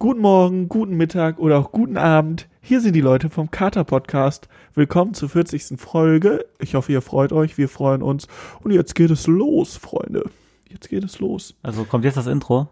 Guten 0.00 0.22
Morgen, 0.22 0.70
guten 0.70 0.96
Mittag 0.96 1.38
oder 1.38 1.58
auch 1.58 1.72
guten 1.72 1.98
Abend. 1.98 2.48
Hier 2.62 2.80
sind 2.80 2.94
die 2.94 3.02
Leute 3.02 3.28
vom 3.28 3.50
Kater 3.50 3.84
Podcast. 3.84 4.48
Willkommen 4.72 5.12
zur 5.12 5.28
40. 5.28 5.78
Folge. 5.78 6.46
Ich 6.58 6.74
hoffe, 6.74 6.90
ihr 6.90 7.02
freut 7.02 7.34
euch. 7.34 7.58
Wir 7.58 7.68
freuen 7.68 8.00
uns. 8.00 8.26
Und 8.62 8.70
jetzt 8.70 8.94
geht 8.94 9.10
es 9.10 9.26
los, 9.26 9.76
Freunde. 9.76 10.30
Jetzt 10.70 10.88
geht 10.88 11.04
es 11.04 11.20
los. 11.20 11.54
Also 11.62 11.84
kommt 11.84 12.06
jetzt 12.06 12.16
das 12.16 12.28
Intro? 12.28 12.68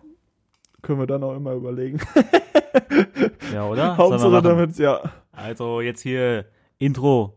Können 0.80 1.00
wir 1.00 1.06
dann 1.06 1.22
auch 1.22 1.36
immer 1.36 1.52
überlegen. 1.52 2.00
Ja, 3.52 3.66
oder? 3.68 3.96
Hauptsache 3.98 4.40
damit, 4.40 4.78
ja. 4.78 5.00
Also 5.32 5.82
jetzt 5.82 6.00
hier 6.00 6.46
Intro. 6.78 7.34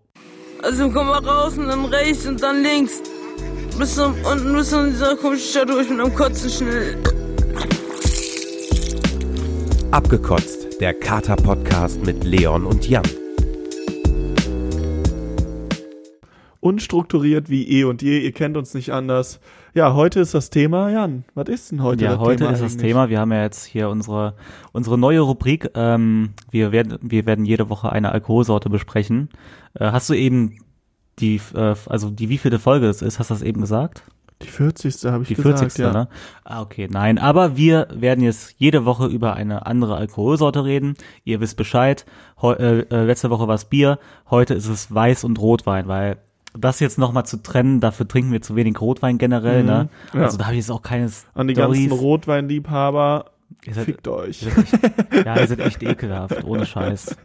Also 0.63 0.89
komm 0.89 1.07
mal 1.07 1.19
raus 1.19 1.57
und 1.57 1.67
dann 1.67 1.83
rechts 1.83 2.25
und 2.25 2.41
dann 2.41 2.63
links. 2.63 3.01
Bis 3.77 3.95
zum, 3.95 4.13
unten 4.23 4.53
bis 4.55 4.69
zu 4.69 4.85
dieser 4.89 5.17
komischen 5.17 5.49
Stadt 5.49 5.69
durch 5.69 5.89
mit 5.89 5.99
einem 5.99 6.15
Kotzen 6.15 6.49
schnell. 6.49 6.97
Abgekotzt, 9.91 10.79
der 10.79 10.93
Kater-Podcast 10.93 12.05
mit 12.05 12.23
Leon 12.23 12.65
und 12.65 12.87
Jan. 12.87 13.03
Unstrukturiert 16.61 17.49
wie 17.49 17.67
eh 17.67 17.83
und 17.83 18.01
je. 18.01 18.19
Ihr 18.19 18.31
kennt 18.31 18.55
uns 18.55 18.73
nicht 18.73 18.93
anders. 18.93 19.41
Ja, 19.73 19.93
heute 19.93 20.21
ist 20.21 20.33
das 20.33 20.49
Thema. 20.49 20.89
Jan, 20.89 21.25
was 21.33 21.49
ist 21.49 21.71
denn 21.71 21.83
heute 21.83 22.05
ja, 22.05 22.11
das 22.11 22.19
heute 22.21 22.37
Thema 22.37 22.51
ist 22.51 22.61
das 22.61 22.71
eigentlich? 22.71 22.87
Thema. 22.89 23.09
Wir 23.09 23.19
haben 23.19 23.33
ja 23.33 23.41
jetzt 23.41 23.65
hier 23.65 23.89
unsere 23.89 24.35
unsere 24.71 24.97
neue 24.97 25.19
Rubrik. 25.19 25.69
Ähm, 25.75 26.35
wir 26.49 26.71
werden 26.71 26.97
wir 27.01 27.25
werden 27.25 27.43
jede 27.43 27.69
Woche 27.69 27.91
eine 27.91 28.13
Alkoholsorte 28.13 28.69
besprechen. 28.69 29.27
Äh, 29.73 29.91
hast 29.91 30.09
du 30.09 30.13
eben 30.13 30.59
die 31.19 31.41
äh, 31.53 31.75
also 31.87 32.09
die 32.09 32.29
wievielte 32.29 32.59
Folge 32.59 32.87
es 32.87 33.01
ist? 33.01 33.19
Hast 33.19 33.29
du 33.29 33.33
das 33.33 33.43
eben 33.43 33.59
gesagt? 33.59 34.03
Die 34.43 34.47
40. 34.47 35.05
habe 35.11 35.23
ich 35.23 35.29
Die 35.29 35.35
gesagt, 35.35 35.59
40. 35.59 35.77
ja. 35.79 35.91
Ne? 35.93 36.07
Ah, 36.43 36.61
okay, 36.61 36.87
nein. 36.91 37.17
Aber 37.17 37.55
wir 37.57 37.87
werden 37.93 38.23
jetzt 38.23 38.55
jede 38.57 38.85
Woche 38.85 39.05
über 39.07 39.33
eine 39.35 39.65
andere 39.65 39.95
Alkoholsorte 39.95 40.65
reden. 40.65 40.95
Ihr 41.23 41.39
wisst 41.41 41.57
Bescheid. 41.57 42.05
Heu 42.41 42.53
äh, 42.53 42.79
äh, 42.89 43.03
letzte 43.03 43.29
Woche 43.29 43.47
war 43.47 43.55
es 43.55 43.65
Bier. 43.65 43.99
Heute 44.29 44.53
ist 44.53 44.67
es 44.67 44.93
Weiß 44.93 45.23
und 45.23 45.39
Rotwein, 45.39 45.87
weil 45.87 46.17
das 46.57 46.79
jetzt 46.81 46.97
nochmal 46.97 47.25
zu 47.25 47.41
trennen, 47.41 47.79
dafür 47.79 48.07
trinken 48.07 48.31
wir 48.33 48.41
zu 48.41 48.55
wenig 48.57 48.79
Rotwein 48.81 49.17
generell, 49.17 49.63
ne? 49.63 49.89
Mhm. 50.11 50.19
Ja. 50.19 50.25
Also 50.25 50.37
da 50.37 50.45
habe 50.45 50.55
ich 50.55 50.59
jetzt 50.61 50.71
auch 50.71 50.81
keine 50.81 51.09
An 51.33 51.47
die 51.47 51.53
Storys. 51.55 51.79
ganzen 51.79 51.91
Rotweinliebhaber, 51.97 53.25
Ihr 53.65 53.73
seid, 53.73 53.85
fickt 53.85 54.07
euch. 54.07 54.43
ihr 54.43 54.51
seid 54.51 54.57
echt, 54.73 55.25
ja, 55.25 55.39
ihr 55.39 55.47
seid 55.47 55.59
echt 55.59 55.83
ekelhaft, 55.83 56.43
ohne 56.43 56.65
Scheiß. 56.65 57.15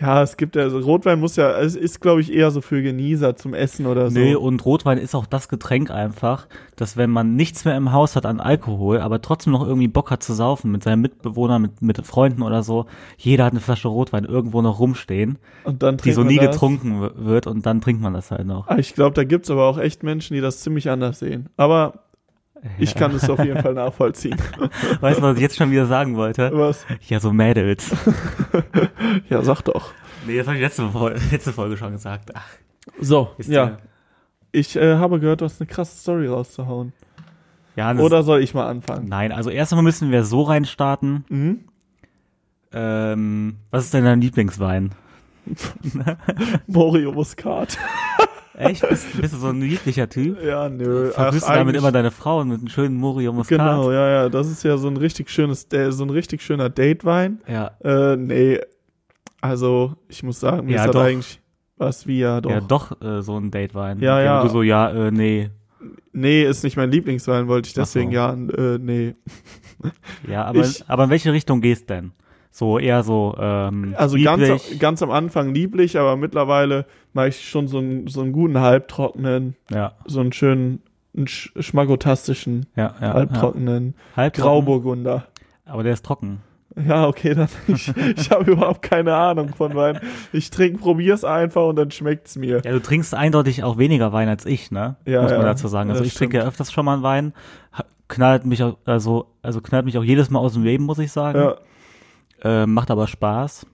Ja, 0.00 0.22
es 0.22 0.36
gibt 0.36 0.56
ja, 0.56 0.62
also 0.62 0.78
Rotwein 0.80 1.20
muss 1.20 1.36
ja, 1.36 1.58
es 1.58 1.76
ist 1.76 2.00
glaube 2.00 2.20
ich 2.20 2.32
eher 2.32 2.50
so 2.50 2.60
für 2.60 2.82
Genießer 2.82 3.36
zum 3.36 3.54
Essen 3.54 3.86
oder 3.86 4.10
so. 4.10 4.18
Nee, 4.18 4.34
und 4.34 4.64
Rotwein 4.64 4.98
ist 4.98 5.14
auch 5.14 5.26
das 5.26 5.48
Getränk 5.48 5.90
einfach, 5.90 6.46
dass 6.76 6.96
wenn 6.96 7.10
man 7.10 7.36
nichts 7.36 7.64
mehr 7.64 7.76
im 7.76 7.92
Haus 7.92 8.16
hat 8.16 8.26
an 8.26 8.40
Alkohol, 8.40 8.98
aber 9.00 9.20
trotzdem 9.22 9.52
noch 9.52 9.66
irgendwie 9.66 9.88
Bock 9.88 10.10
hat 10.10 10.22
zu 10.22 10.32
saufen 10.34 10.70
mit 10.72 10.82
seinen 10.82 11.00
Mitbewohnern, 11.02 11.62
mit, 11.62 11.82
mit 11.82 12.04
Freunden 12.06 12.42
oder 12.42 12.62
so, 12.62 12.86
jeder 13.16 13.44
hat 13.44 13.52
eine 13.52 13.60
Flasche 13.60 13.88
Rotwein 13.88 14.24
irgendwo 14.24 14.62
noch 14.62 14.78
rumstehen, 14.80 15.38
und 15.64 15.82
dann 15.82 15.96
die 15.98 16.12
so 16.12 16.24
nie 16.24 16.36
das. 16.36 16.52
getrunken 16.52 17.10
wird 17.16 17.46
und 17.46 17.64
dann 17.66 17.80
trinkt 17.80 18.02
man 18.02 18.14
das 18.14 18.30
halt 18.30 18.46
noch. 18.46 18.68
Ah, 18.68 18.78
Ich 18.78 18.94
glaube, 18.94 19.14
da 19.14 19.24
gibt's 19.24 19.50
aber 19.50 19.66
auch 19.66 19.78
echt 19.78 20.02
Menschen, 20.02 20.34
die 20.34 20.40
das 20.40 20.60
ziemlich 20.60 20.90
anders 20.90 21.18
sehen. 21.18 21.48
Aber 21.56 21.94
ich 22.78 22.94
kann 22.94 23.14
es 23.14 23.28
auf 23.28 23.38
jeden 23.44 23.60
Fall 23.60 23.74
nachvollziehen. 23.74 24.36
Weißt 25.00 25.18
du, 25.18 25.22
was 25.22 25.36
ich 25.36 25.42
jetzt 25.42 25.56
schon 25.56 25.70
wieder 25.70 25.86
sagen 25.86 26.16
wollte? 26.16 26.50
Was? 26.54 26.86
Ja, 27.08 27.20
so 27.20 27.32
Mädels. 27.32 27.90
Ja, 29.28 29.42
sag 29.42 29.62
doch. 29.62 29.92
Nee, 30.26 30.38
das 30.38 30.46
habe 30.46 30.56
ich 30.56 30.62
letzte, 30.62 30.88
Folge, 30.88 31.20
letzte 31.30 31.52
Folge 31.52 31.76
schon 31.76 31.92
gesagt. 31.92 32.30
Ach, 32.34 32.46
So, 33.00 33.30
ist 33.38 33.48
ja. 33.48 33.66
der- 33.66 33.78
Ich 34.52 34.76
äh, 34.76 34.96
habe 34.96 35.18
gehört, 35.20 35.40
du 35.40 35.44
hast 35.46 35.60
eine 35.60 35.66
krasse 35.66 35.96
Story 35.98 36.28
rauszuhauen. 36.28 36.92
ja 37.76 37.92
Oder 37.96 38.22
soll 38.22 38.42
ich 38.42 38.54
mal 38.54 38.66
anfangen? 38.68 39.08
Nein, 39.08 39.32
also 39.32 39.50
erst 39.50 39.72
einmal 39.72 39.84
müssen 39.84 40.10
wir 40.10 40.24
so 40.24 40.42
reinstarten. 40.42 41.24
Mhm. 41.28 41.60
Ähm, 42.72 43.56
was 43.70 43.84
ist 43.86 43.94
denn 43.94 44.04
dein 44.04 44.20
Lieblingswein? 44.20 44.90
Morio 46.66 47.12
Muscat. 47.12 47.76
Echt? 48.54 48.86
Bist, 48.88 49.20
bist 49.20 49.34
du 49.34 49.38
so 49.38 49.48
ein 49.48 49.58
niedlicher 49.58 50.08
Typ? 50.08 50.42
ja, 50.44 50.68
nö. 50.68 51.10
Verwirrst 51.10 51.48
du 51.48 51.52
damit 51.52 51.74
immer 51.76 51.90
deine 51.92 52.10
Frau 52.10 52.44
mit 52.44 52.58
einem 52.58 52.68
schönen 52.68 52.96
Morio 52.96 53.32
Muscat? 53.32 53.58
Genau, 53.58 53.90
ja, 53.90 54.08
ja. 54.08 54.28
Das 54.28 54.48
ist 54.50 54.62
ja 54.62 54.76
so 54.76 54.88
ein 54.88 54.96
richtig 54.96 55.30
schönes, 55.30 55.68
der, 55.68 55.92
so 55.92 56.04
ein 56.04 56.10
richtig 56.10 56.42
schöner 56.42 56.68
Datewein. 56.68 57.40
Ja, 57.48 57.70
Äh, 57.82 58.16
nee. 58.16 58.58
Also, 59.40 59.94
ich 60.08 60.22
muss 60.22 60.38
sagen, 60.38 60.66
mir 60.66 60.74
Ja, 60.74 60.80
ist 60.82 60.86
das 60.88 60.94
doch. 60.94 61.02
eigentlich 61.02 61.40
was 61.78 62.06
wie 62.06 62.20
ja 62.20 62.40
doch. 62.40 62.50
ja 62.50 62.60
doch 62.60 63.00
äh, 63.02 63.22
so 63.22 63.36
ein 63.38 63.50
Datewein. 63.50 63.98
Ja, 64.00 64.14
Okay, 64.16 64.24
ja. 64.24 64.42
Du 64.42 64.48
so, 64.50 64.62
ja, 64.62 64.90
äh, 64.90 65.10
nee. 65.10 65.50
Nee, 66.12 66.44
ist 66.44 66.62
nicht 66.62 66.76
mein 66.76 66.90
Lieblingswein, 66.92 67.48
wollte 67.48 67.66
ich 67.68 67.72
Ach 67.72 67.86
so. 67.86 67.98
deswegen 67.98 68.12
ja, 68.12 68.32
äh, 68.34 68.78
nee. 68.78 69.14
Ja, 70.28 70.44
aber, 70.44 70.60
Ich- 70.64 70.84
aber 70.88 71.04
in 71.04 71.10
welche 71.10 71.32
Richtung 71.32 71.60
gehst 71.60 71.90
denn? 71.90 72.12
So 72.54 72.78
eher 72.78 73.02
so, 73.02 73.34
ähm, 73.40 73.94
Also 73.96 74.18
ganz, 74.22 74.42
lieblich? 74.42 74.78
ganz 74.78 75.02
am 75.02 75.10
Anfang 75.10 75.54
lieblich, 75.54 75.98
aber 75.98 76.16
mittlerweile 76.16 76.84
mache 77.14 77.28
ich 77.28 77.48
schon 77.48 77.66
so 77.66 77.78
einen, 77.78 78.08
so 78.08 78.20
einen 78.20 78.32
guten 78.32 78.60
halbtrockenen, 78.60 79.56
ja, 79.70 79.92
so 80.04 80.20
einen 80.20 80.34
schönen, 80.34 80.82
einen 81.16 81.26
sch 81.28 81.50
schmagotastischen, 81.58 82.66
ja, 82.76 82.94
ja. 83.00 83.14
halbtrockenen. 83.14 83.94
Halbtrocken, 84.14 84.50
Grauburgunder. 84.50 85.26
Aber 85.64 85.82
der 85.82 85.94
ist 85.94 86.04
trocken. 86.04 86.40
Ja, 86.86 87.06
okay, 87.06 87.34
dann 87.34 87.48
ich, 87.68 87.90
ich 88.16 88.30
habe 88.30 88.52
überhaupt 88.52 88.82
keine 88.82 89.14
Ahnung 89.14 89.54
von 89.54 89.74
Wein. 89.74 89.98
Ich 90.32 90.50
trinke, 90.50 90.78
probier's 90.78 91.24
einfach 91.24 91.66
und 91.66 91.76
dann 91.76 91.90
schmeckt's 91.90 92.36
mir. 92.36 92.60
Ja, 92.64 92.72
du 92.72 92.80
trinkst 92.80 93.14
eindeutig 93.14 93.62
auch 93.64 93.78
weniger 93.78 94.12
Wein 94.12 94.28
als 94.28 94.44
ich, 94.44 94.70
ne? 94.70 94.96
Ja, 95.06 95.22
Muss 95.22 95.30
man 95.30 95.40
ja, 95.40 95.46
dazu 95.46 95.68
sagen. 95.68 95.90
Also 95.90 96.04
ich 96.04 96.14
trinke 96.14 96.36
ja 96.36 96.42
stimmt. 96.42 96.52
öfters 96.52 96.72
schon 96.72 96.84
mal 96.84 96.94
einen 96.94 97.02
Wein, 97.02 97.32
knallt 98.08 98.44
mich 98.44 98.62
auch, 98.62 98.76
also, 98.84 99.26
also 99.42 99.60
knallt 99.62 99.86
mich 99.86 99.96
auch 99.96 100.04
jedes 100.04 100.30
Mal 100.30 100.38
aus 100.38 100.52
dem 100.54 100.64
Leben, 100.64 100.84
muss 100.84 100.98
ich 100.98 101.12
sagen. 101.12 101.38
Ja, 101.38 101.56
Äh, 102.42 102.66
macht 102.66 102.90
aber 102.90 103.06
Spaß. 103.06 103.66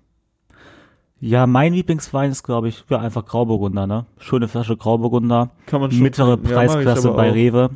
Ja, 1.20 1.46
mein 1.46 1.72
Lieblingswein 1.72 2.30
ist, 2.30 2.44
glaube 2.44 2.68
ich, 2.68 2.84
ja, 2.88 2.98
einfach 3.00 3.24
Grauburgunder, 3.24 3.86
ne? 3.86 4.06
Schöne 4.18 4.46
Flasche 4.46 4.76
Grauburgunder. 4.76 5.50
kann 5.66 5.80
man 5.80 5.90
schon. 5.90 6.02
Mittlere. 6.02 6.30
Ja, 6.30 6.36
Preisklasse 6.36 7.10
bei 7.10 7.30
auch. 7.30 7.34
Rewe. 7.34 7.70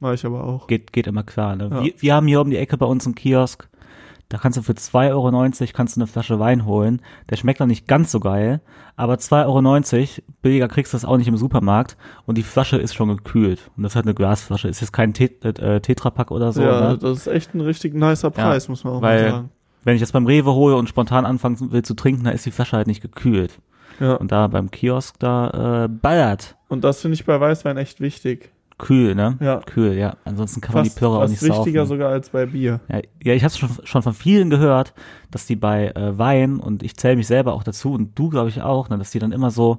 Mach 0.00 0.12
ich 0.12 0.26
aber 0.26 0.44
auch. 0.44 0.66
Geht, 0.66 0.92
geht 0.92 1.06
immer 1.06 1.22
klar, 1.22 1.56
ne? 1.56 1.70
Ja. 1.72 1.82
Wir, 1.82 1.92
wir 1.96 2.14
haben 2.14 2.26
hier 2.26 2.40
um 2.40 2.50
die 2.50 2.58
Ecke 2.58 2.76
bei 2.76 2.86
uns 2.86 3.06
einen 3.06 3.14
Kiosk. 3.14 3.68
Da 4.28 4.38
kannst 4.38 4.58
du 4.58 4.62
für 4.62 4.72
2,90 4.72 5.10
Euro 5.10 5.72
kannst 5.72 5.96
du 5.96 6.00
eine 6.00 6.06
Flasche 6.06 6.40
Wein 6.40 6.64
holen. 6.66 7.00
Der 7.30 7.36
schmeckt 7.36 7.60
noch 7.60 7.66
nicht 7.66 7.86
ganz 7.86 8.10
so 8.10 8.20
geil, 8.20 8.60
aber 8.96 9.14
2,90 9.14 10.00
Euro, 10.00 10.22
billiger 10.42 10.68
kriegst 10.68 10.92
du 10.92 10.96
das 10.96 11.04
auch 11.04 11.18
nicht 11.18 11.28
im 11.28 11.36
Supermarkt. 11.36 11.96
Und 12.26 12.36
die 12.36 12.42
Flasche 12.42 12.76
ist 12.76 12.94
schon 12.94 13.08
gekühlt. 13.08 13.70
Und 13.76 13.82
das 13.82 13.92
ist 13.92 13.96
halt 13.96 14.06
eine 14.06 14.14
Glasflasche. 14.14 14.68
Ist 14.68 14.80
jetzt 14.80 14.92
kein 14.92 15.14
Tet 15.14 15.44
äh, 15.44 15.80
Tetrapack 15.80 16.30
oder 16.30 16.52
so, 16.52 16.62
ja, 16.62 16.92
ne? 16.92 16.98
das 16.98 17.18
ist 17.18 17.26
echt 17.28 17.54
ein 17.54 17.60
richtig 17.60 17.94
nicer 17.94 18.30
Preis, 18.30 18.68
muss 18.68 18.82
man 18.82 18.94
auch 18.94 19.00
mal 19.00 19.18
sagen. 19.18 19.50
Wenn 19.84 19.94
ich 19.94 20.00
das 20.00 20.12
beim 20.12 20.26
Rewe 20.26 20.52
hole 20.52 20.76
und 20.76 20.88
spontan 20.88 21.24
anfangen 21.26 21.72
will 21.72 21.82
zu 21.82 21.94
trinken, 21.94 22.24
dann 22.24 22.34
ist 22.34 22.46
die 22.46 22.50
Flasche 22.50 22.76
halt 22.76 22.86
nicht 22.86 23.02
gekühlt. 23.02 23.58
Ja. 24.00 24.14
Und 24.14 24.32
da 24.32 24.48
beim 24.48 24.70
Kiosk, 24.70 25.18
da 25.18 25.84
äh, 25.84 25.88
ballert. 25.88 26.56
Und 26.68 26.82
das 26.84 27.00
finde 27.00 27.14
ich 27.14 27.24
bei 27.24 27.38
Weißwein 27.38 27.76
echt 27.76 28.00
wichtig. 28.00 28.50
Kühl, 28.76 29.14
ne? 29.14 29.36
Ja. 29.40 29.60
Kühl, 29.60 29.92
ja. 29.92 30.16
Ansonsten 30.24 30.60
kann 30.60 30.74
man 30.74 30.84
Fast, 30.84 30.96
die 30.96 30.98
Plörre 30.98 31.16
auch 31.18 31.20
fast 31.20 31.42
nicht 31.42 31.42
wichtiger 31.42 31.86
saufen. 31.86 32.00
sogar 32.00 32.10
als 32.10 32.30
bei 32.30 32.46
Bier. 32.46 32.80
Ja, 32.88 33.00
ja 33.22 33.34
ich 33.34 33.44
habe 33.44 33.54
schon, 33.54 33.68
schon 33.84 34.02
von 34.02 34.14
vielen 34.14 34.50
gehört, 34.50 34.94
dass 35.30 35.46
die 35.46 35.54
bei 35.54 35.88
äh, 35.90 36.18
Wein, 36.18 36.58
und 36.58 36.82
ich 36.82 36.96
zähle 36.96 37.16
mich 37.16 37.28
selber 37.28 37.52
auch 37.52 37.62
dazu, 37.62 37.92
und 37.92 38.18
du 38.18 38.30
glaube 38.30 38.48
ich 38.48 38.62
auch, 38.62 38.88
ne, 38.88 38.98
dass 38.98 39.12
die 39.12 39.20
dann 39.20 39.30
immer 39.30 39.52
so, 39.52 39.78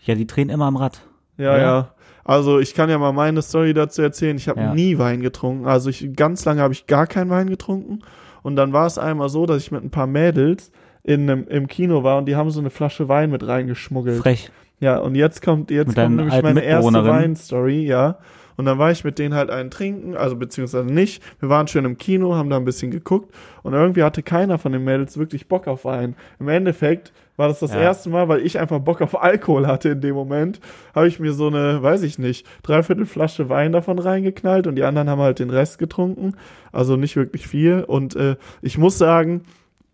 ja, 0.00 0.14
die 0.14 0.26
drehen 0.26 0.50
immer 0.50 0.66
am 0.66 0.76
Rad. 0.76 1.00
Ja, 1.38 1.56
Ja. 1.56 1.62
ja. 1.62 1.94
Also 2.24 2.58
ich 2.58 2.74
kann 2.74 2.88
ja 2.90 2.98
mal 2.98 3.12
meine 3.12 3.42
Story 3.42 3.74
dazu 3.74 4.02
erzählen. 4.02 4.36
Ich 4.36 4.48
habe 4.48 4.60
Ja. 4.60 4.74
nie 4.74 4.98
Wein 4.98 5.20
getrunken. 5.20 5.66
Also 5.66 5.90
ich 5.90 6.14
ganz 6.16 6.44
lange 6.44 6.62
habe 6.62 6.72
ich 6.72 6.86
gar 6.86 7.06
keinen 7.06 7.30
Wein 7.30 7.48
getrunken. 7.48 8.00
Und 8.42 8.56
dann 8.56 8.72
war 8.72 8.86
es 8.86 8.98
einmal 8.98 9.28
so, 9.28 9.46
dass 9.46 9.62
ich 9.62 9.70
mit 9.70 9.84
ein 9.84 9.90
paar 9.90 10.06
Mädels 10.06 10.70
in 11.02 11.28
einem, 11.30 11.46
im 11.48 11.66
Kino 11.68 12.02
war 12.02 12.18
und 12.18 12.26
die 12.26 12.36
haben 12.36 12.50
so 12.50 12.60
eine 12.60 12.70
Flasche 12.70 13.08
Wein 13.08 13.30
mit 13.30 13.46
reingeschmuggelt. 13.46 14.18
Frech. 14.20 14.50
Ja, 14.80 14.98
und 14.98 15.14
jetzt 15.14 15.42
kommt, 15.42 15.70
jetzt 15.70 15.88
Mit 15.88 15.96
kommt 15.96 16.16
nämlich 16.16 16.42
meine 16.42 16.62
erste? 16.62 17.04
Weinstory, 17.04 17.86
ja. 17.86 18.18
Und 18.56 18.64
dann 18.66 18.78
war 18.78 18.90
ich 18.90 19.04
mit 19.04 19.18
denen 19.18 19.34
halt 19.34 19.50
einen 19.50 19.70
trinken, 19.70 20.16
also 20.16 20.36
beziehungsweise 20.36 20.84
nicht. 20.86 21.22
Wir 21.40 21.48
waren 21.48 21.66
schon 21.68 21.84
im 21.84 21.98
Kino, 21.98 22.34
haben 22.34 22.50
da 22.50 22.56
ein 22.56 22.64
bisschen 22.64 22.90
geguckt 22.90 23.34
und 23.62 23.72
irgendwie 23.72 24.02
hatte 24.02 24.22
keiner 24.22 24.58
von 24.58 24.72
den 24.72 24.84
Mädels 24.84 25.18
wirklich 25.18 25.48
Bock 25.48 25.66
auf 25.66 25.84
Wein. 25.84 26.14
Im 26.38 26.48
Endeffekt 26.48 27.12
war 27.36 27.48
das 27.48 27.58
das 27.58 27.72
Ja. 27.72 27.80
erste 27.80 28.10
Mal, 28.10 28.28
weil 28.28 28.46
ich 28.46 28.60
einfach 28.60 28.78
Bock 28.78 29.02
auf 29.02 29.20
Alkohol 29.20 29.66
hatte 29.66 29.88
in 29.88 30.00
dem 30.00 30.14
Moment, 30.14 30.60
habe 30.94 31.08
ich 31.08 31.18
mir 31.18 31.32
so 31.32 31.48
eine, 31.48 31.82
weiß 31.82 32.02
ich 32.02 32.18
nicht, 32.18 32.46
dreiviertel 32.62 33.06
Flasche 33.06 33.48
Wein 33.48 33.72
davon 33.72 33.98
reingeknallt 33.98 34.66
und 34.68 34.76
die 34.76 34.84
anderen 34.84 35.10
haben 35.10 35.20
halt 35.20 35.40
den 35.40 35.50
Rest 35.50 35.78
getrunken. 35.78 36.34
Also 36.70 36.94
nicht 36.96 37.16
wirklich 37.16 37.48
viel. 37.48 37.82
Und 37.82 38.14
äh, 38.14 38.36
ich 38.62 38.78
muss 38.78 38.98
sagen, 38.98 39.42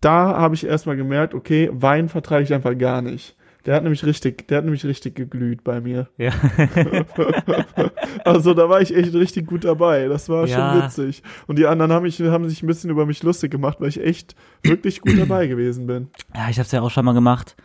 da 0.02 0.36
habe 0.36 0.54
ich 0.54 0.66
erstmal 0.66 0.96
gemerkt, 0.96 1.34
okay, 1.34 1.70
Wein 1.72 2.08
vertrage 2.10 2.44
ich 2.44 2.52
einfach 2.52 2.76
gar 2.76 3.00
nicht. 3.02 3.36
Der 3.66 3.74
hat 3.74 3.82
nämlich 3.82 4.04
richtig, 4.04 4.48
der 4.48 4.58
hat 4.58 4.64
nämlich 4.64 4.84
richtig 4.84 5.14
geglüht 5.16 5.62
bei 5.64 5.80
mir. 5.80 6.08
Ja. 6.18 6.32
Also 8.24 8.54
da 8.54 8.68
war 8.68 8.80
ich 8.80 8.94
echt 8.94 9.14
richtig 9.14 9.46
gut 9.46 9.64
dabei. 9.64 10.08
Das 10.08 10.28
war 10.28 10.46
Ja. 10.46 10.72
schon 10.74 10.82
witzig. 10.82 11.22
Und 11.46 11.58
die 11.58 11.66
anderen 11.66 11.92
haben, 11.92 12.02
mich, 12.02 12.20
haben 12.20 12.48
sich 12.48 12.62
ein 12.62 12.66
bisschen 12.66 12.90
über 12.90 13.06
mich 13.06 13.22
lustig 13.22 13.50
gemacht, 13.50 13.80
weil 13.80 13.88
ich 13.88 14.00
echt 14.02 14.34
wirklich 14.62 15.00
gut 15.00 15.18
dabei 15.18 15.46
gewesen 15.46 15.86
bin. 15.86 16.08
ja, 16.34 16.48
ich 16.50 16.58
habe 16.58 16.66
es 16.66 16.72
ja 16.72 16.80
auch 16.82 16.90
schon 16.90 17.04
mal 17.04 17.12
gemacht. 17.14 17.56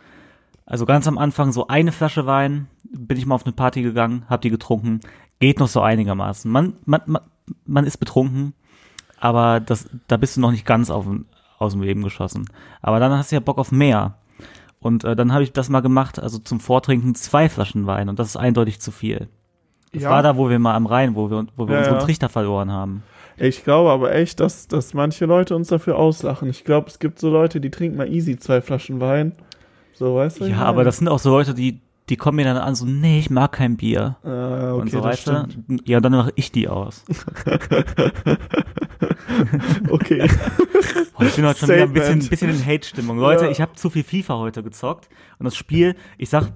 Also 0.64 0.84
ganz 0.86 1.06
am 1.06 1.18
Anfang 1.18 1.52
so 1.52 1.66
eine 1.68 1.92
Flasche 1.92 2.26
Wein, 2.26 2.66
bin 2.84 3.16
ich 3.18 3.26
mal 3.26 3.34
auf 3.34 3.44
eine 3.44 3.52
Party 3.52 3.82
gegangen, 3.82 4.24
hab 4.28 4.40
die 4.40 4.50
getrunken, 4.50 5.00
geht 5.38 5.60
noch 5.60 5.68
so 5.68 5.80
einigermaßen. 5.80 6.50
Man, 6.50 6.74
man, 6.84 7.02
man, 7.06 7.22
man 7.66 7.84
ist 7.86 7.98
betrunken, 7.98 8.52
aber 9.20 9.60
das, 9.60 9.88
da 10.08 10.16
bist 10.16 10.36
du 10.36 10.40
noch 10.40 10.50
nicht 10.50 10.66
ganz 10.66 10.90
auf, 10.90 11.06
aus 11.58 11.72
dem 11.72 11.82
Leben 11.82 12.02
geschossen. 12.02 12.48
Aber 12.82 12.98
dann 12.98 13.12
hast 13.12 13.30
du 13.30 13.36
ja 13.36 13.40
Bock 13.40 13.58
auf 13.58 13.70
mehr. 13.70 14.18
Und 14.86 15.04
äh, 15.04 15.16
dann 15.16 15.32
habe 15.32 15.42
ich 15.42 15.52
das 15.52 15.68
mal 15.68 15.80
gemacht, 15.80 16.18
also 16.20 16.38
zum 16.38 16.60
Vortrinken 16.60 17.14
zwei 17.14 17.48
Flaschen 17.48 17.86
Wein 17.86 18.08
und 18.08 18.18
das 18.18 18.28
ist 18.28 18.36
eindeutig 18.36 18.80
zu 18.80 18.92
viel. 18.92 19.28
Das 19.92 20.04
Ja. 20.04 20.10
war 20.10 20.22
da, 20.22 20.36
wo 20.36 20.48
wir 20.48 20.58
mal 20.58 20.74
am 20.74 20.86
Rhein, 20.86 21.14
wo 21.16 21.28
wir, 21.30 21.46
wo 21.56 21.66
wir 21.68 21.74
Ja, 21.74 21.80
unseren. 21.80 21.98
Trichter 22.00 22.28
verloren 22.28 22.70
haben. 22.70 23.02
Ich 23.36 23.64
glaube 23.64 23.90
aber 23.90 24.14
echt, 24.14 24.40
dass, 24.40 24.68
dass 24.68 24.94
manche 24.94 25.26
Leute 25.26 25.54
uns 25.56 25.68
dafür 25.68 25.96
auslachen. 25.98 26.48
Ich 26.48 26.64
glaube, 26.64 26.88
es 26.88 26.98
gibt 26.98 27.18
so 27.18 27.30
Leute, 27.30 27.60
die 27.60 27.70
trinken 27.70 27.96
mal 27.98 28.08
easy 28.10 28.38
zwei 28.38 28.60
Flaschen 28.62 29.00
Wein. 29.00 29.32
So, 29.92 30.14
weißt 30.16 30.40
du? 30.40 30.44
Ja, 30.46 30.62
aber 30.62 30.84
das 30.84 30.98
sind 30.98 31.08
auch 31.08 31.18
so 31.18 31.30
Leute, 31.30 31.52
die, 31.52 31.80
die 32.08 32.16
kommen 32.16 32.36
mir 32.36 32.44
dann 32.44 32.56
an, 32.56 32.74
so, 32.74 32.84
nee, 32.84 33.18
ich 33.18 33.30
mag 33.30 33.52
kein 33.52 33.76
Bier. 33.76 34.16
Ah, 34.22 34.72
okay, 34.74 34.80
und 34.80 34.90
so, 34.90 35.00
du? 35.00 35.76
Ja, 35.84 36.00
dann 36.00 36.12
mache 36.12 36.32
ich 36.36 36.52
die 36.52 36.68
aus. 36.68 37.04
Okay. 39.90 40.28
Oh, 41.18 41.22
ich 41.24 41.34
bin 41.34 41.44
heute 41.44 41.58
schon 41.60 41.68
wieder 41.68 41.82
ein 41.82 41.92
bisschen, 41.92 42.18
bisschen 42.28 42.50
in 42.50 42.64
Hate-Stimmung. 42.64 43.18
Leute, 43.18 43.44
Ja. 43.46 43.50
ich 43.50 43.60
habe 43.60 43.74
zu 43.74 43.90
viel 43.90 44.04
FIFA 44.04 44.38
heute 44.38 44.62
gezockt. 44.62 45.08
Und 45.38 45.44
das 45.44 45.56
Spiel, 45.56 45.94
ich 46.18 46.28
sag, 46.30 46.52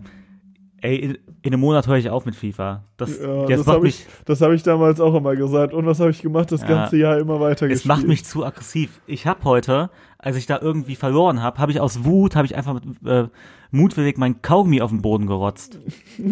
ey, 0.82 0.97
in, 0.97 1.19
in 1.43 1.53
einem 1.53 1.61
Monat 1.61 1.87
höre 1.87 1.97
ich 1.97 2.11
auf 2.11 2.27
mit 2.27 2.35
FIFA. 2.35 2.85
Das, 2.97 3.19
Ja, 3.21 3.47
das 3.47 3.59
macht 3.59 3.69
habe 3.69 3.81
mich, 3.82 4.00
ich, 4.00 4.25
das 4.25 4.41
hab 4.41 4.53
ich 4.53 4.62
damals 4.62 5.00
auch 5.00 5.15
immer 5.15 5.35
gesagt. 5.37 5.73
Und 5.75 5.87
was 5.87 6.00
habe 6.00 6.11
ich 6.11 6.23
gemacht? 6.23 6.50
Das 6.53 6.62
Ja. 6.62 6.67
ganze 6.69 6.97
Jahr 6.99 7.19
immer 7.19 7.41
weiter 7.41 7.67
es 7.67 7.73
gespielt. 7.73 7.87
macht 7.97 8.06
mich 8.06 8.25
zu 8.25 8.44
aggressiv. 8.44 9.00
Ich 9.06 9.27
habe 9.27 9.44
heute, 9.44 9.91
als 10.19 10.37
ich 10.37 10.47
da 10.47 10.59
irgendwie 10.61 10.97
verloren 10.97 11.43
habe, 11.43 11.59
habe 11.59 11.73
ich 11.73 11.81
aus 11.81 12.05
Wut, 12.05 12.37
habe 12.37 12.47
ich 12.47 12.56
einfach 12.56 12.75
mit, 12.75 12.85
äh, 13.06 13.29
mutwillig 13.71 14.19
mein 14.19 14.43
Kaugummi 14.43 14.81
auf 14.81 14.91
den 14.91 15.03
Boden 15.03 15.27
gerotzt. 15.27 15.79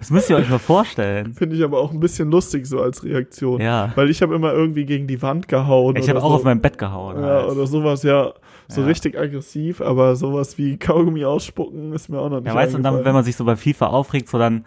das 0.00 0.10
müsst 0.10 0.28
ihr 0.30 0.36
euch 0.36 0.48
mal 0.50 0.58
vorstellen. 0.58 1.32
Finde 1.38 1.54
ich 1.54 1.62
aber 1.62 1.78
auch 1.78 1.92
ein 1.92 2.00
bisschen 2.00 2.30
lustig 2.30 2.66
so 2.66 2.80
als 2.80 3.04
Reaktion. 3.04 3.60
Ja. 3.60 3.92
Weil 3.94 4.10
ich 4.10 4.20
habe 4.22 4.34
immer 4.34 4.52
irgendwie 4.52 4.84
gegen 4.84 5.06
die 5.06 5.22
Wand 5.22 5.46
gehauen. 5.46 5.94
Ich 5.96 6.08
habe 6.08 6.20
auch 6.22 6.30
so. 6.30 6.34
auf 6.36 6.44
mein 6.44 6.60
Bett 6.60 6.76
gehauen. 6.78 7.20
Ja, 7.20 7.42
halt. 7.42 7.50
oder 7.50 7.66
sowas, 7.66 8.02
ja. 8.02 8.32
So 8.68 8.80
Ja. 8.80 8.86
richtig 8.88 9.16
aggressiv, 9.18 9.80
aber 9.80 10.16
sowas 10.16 10.58
wie 10.58 10.76
Kaugummi 10.78 11.24
ausspucken 11.24 11.92
ist 11.92 12.08
mir 12.08 12.18
auch 12.18 12.30
noch 12.30 12.40
nicht 12.40 12.48
Ja, 12.48 12.54
weißt 12.54 12.72
du, 12.72 12.76
und 12.78 12.82
dann, 12.82 12.94
eingefallen. 12.94 13.04
wenn 13.06 13.14
man 13.14 13.24
sich 13.24 13.36
so 13.36 13.44
bei 13.44 13.56
FIFA 13.56 13.86
aufregt, 13.88 14.28
so 14.28 14.38
dann, 14.38 14.64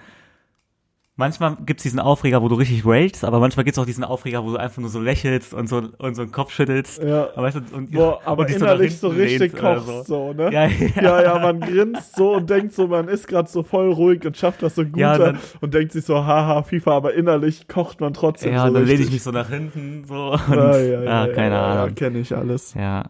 manchmal 1.15 1.57
gibt's 1.65 1.83
diesen 1.83 1.99
Aufreger, 1.99 2.41
wo 2.41 2.47
du 2.47 2.55
richtig 2.55 2.85
ragest, 2.85 3.23
aber 3.23 3.39
manchmal 3.39 3.63
gibt's 3.63 3.77
auch 3.77 3.85
diesen 3.85 4.03
Aufreger, 4.03 4.43
wo 4.43 4.51
du 4.51 4.57
einfach 4.57 4.81
nur 4.81 4.89
so 4.89 4.99
lächelst 4.99 5.53
und 5.53 5.69
so, 5.69 5.83
und 5.97 6.15
so 6.15 6.23
den 6.23 6.31
Kopf 6.31 6.51
schüttelst. 6.51 7.03
Ja. 7.03 7.25
Und 7.25 7.43
Weißt 7.43 7.57
du, 7.57 7.75
und, 7.75 7.91
Boah, 7.91 8.19
aber 8.25 8.43
und 8.43 8.51
innerlich 8.51 8.97
so 8.97 9.09
hinten 9.13 9.21
richtig 9.21 9.55
kochst 9.55 10.07
so, 10.07 10.33
ne? 10.33 10.51
Ja, 10.51 10.65
ja. 10.65 11.01
ja, 11.01 11.23
ja, 11.23 11.39
man 11.39 11.59
grinst 11.59 12.15
so 12.15 12.35
und 12.35 12.49
denkt 12.49 12.73
so, 12.73 12.87
man 12.87 13.07
ist 13.07 13.27
gerade 13.27 13.49
so 13.49 13.63
voll 13.63 13.91
ruhig 13.91 14.25
und 14.25 14.35
schafft 14.37 14.63
das 14.63 14.75
so 14.75 14.83
gut 14.83 14.97
Ja, 14.97 15.17
dann- 15.17 15.37
und 15.61 15.73
denkt 15.73 15.91
sich 15.91 16.05
so, 16.05 16.25
haha, 16.25 16.63
FIFA, 16.63 16.91
aber 16.95 17.13
innerlich 17.13 17.67
kocht 17.67 18.01
man 18.01 18.13
trotzdem 18.13 18.53
Ja, 18.53 18.61
so 18.61 18.67
und 18.67 18.73
dann 18.75 18.85
lehne 18.85 19.03
ich 19.03 19.11
mich 19.11 19.23
so 19.23 19.31
nach 19.31 19.49
hinten, 19.49 20.05
so. 20.05 20.31
Und, 20.33 20.55
Ja, 20.55 20.77
ja, 20.77 21.03
ja, 21.03 21.27
keine 21.33 21.55
ja, 21.55 21.65
Ahnung. 21.65 21.87
Ja, 21.89 21.93
kenne 21.93 22.19
ich 22.19 22.35
alles. 22.35 22.73
Ja. 22.73 23.03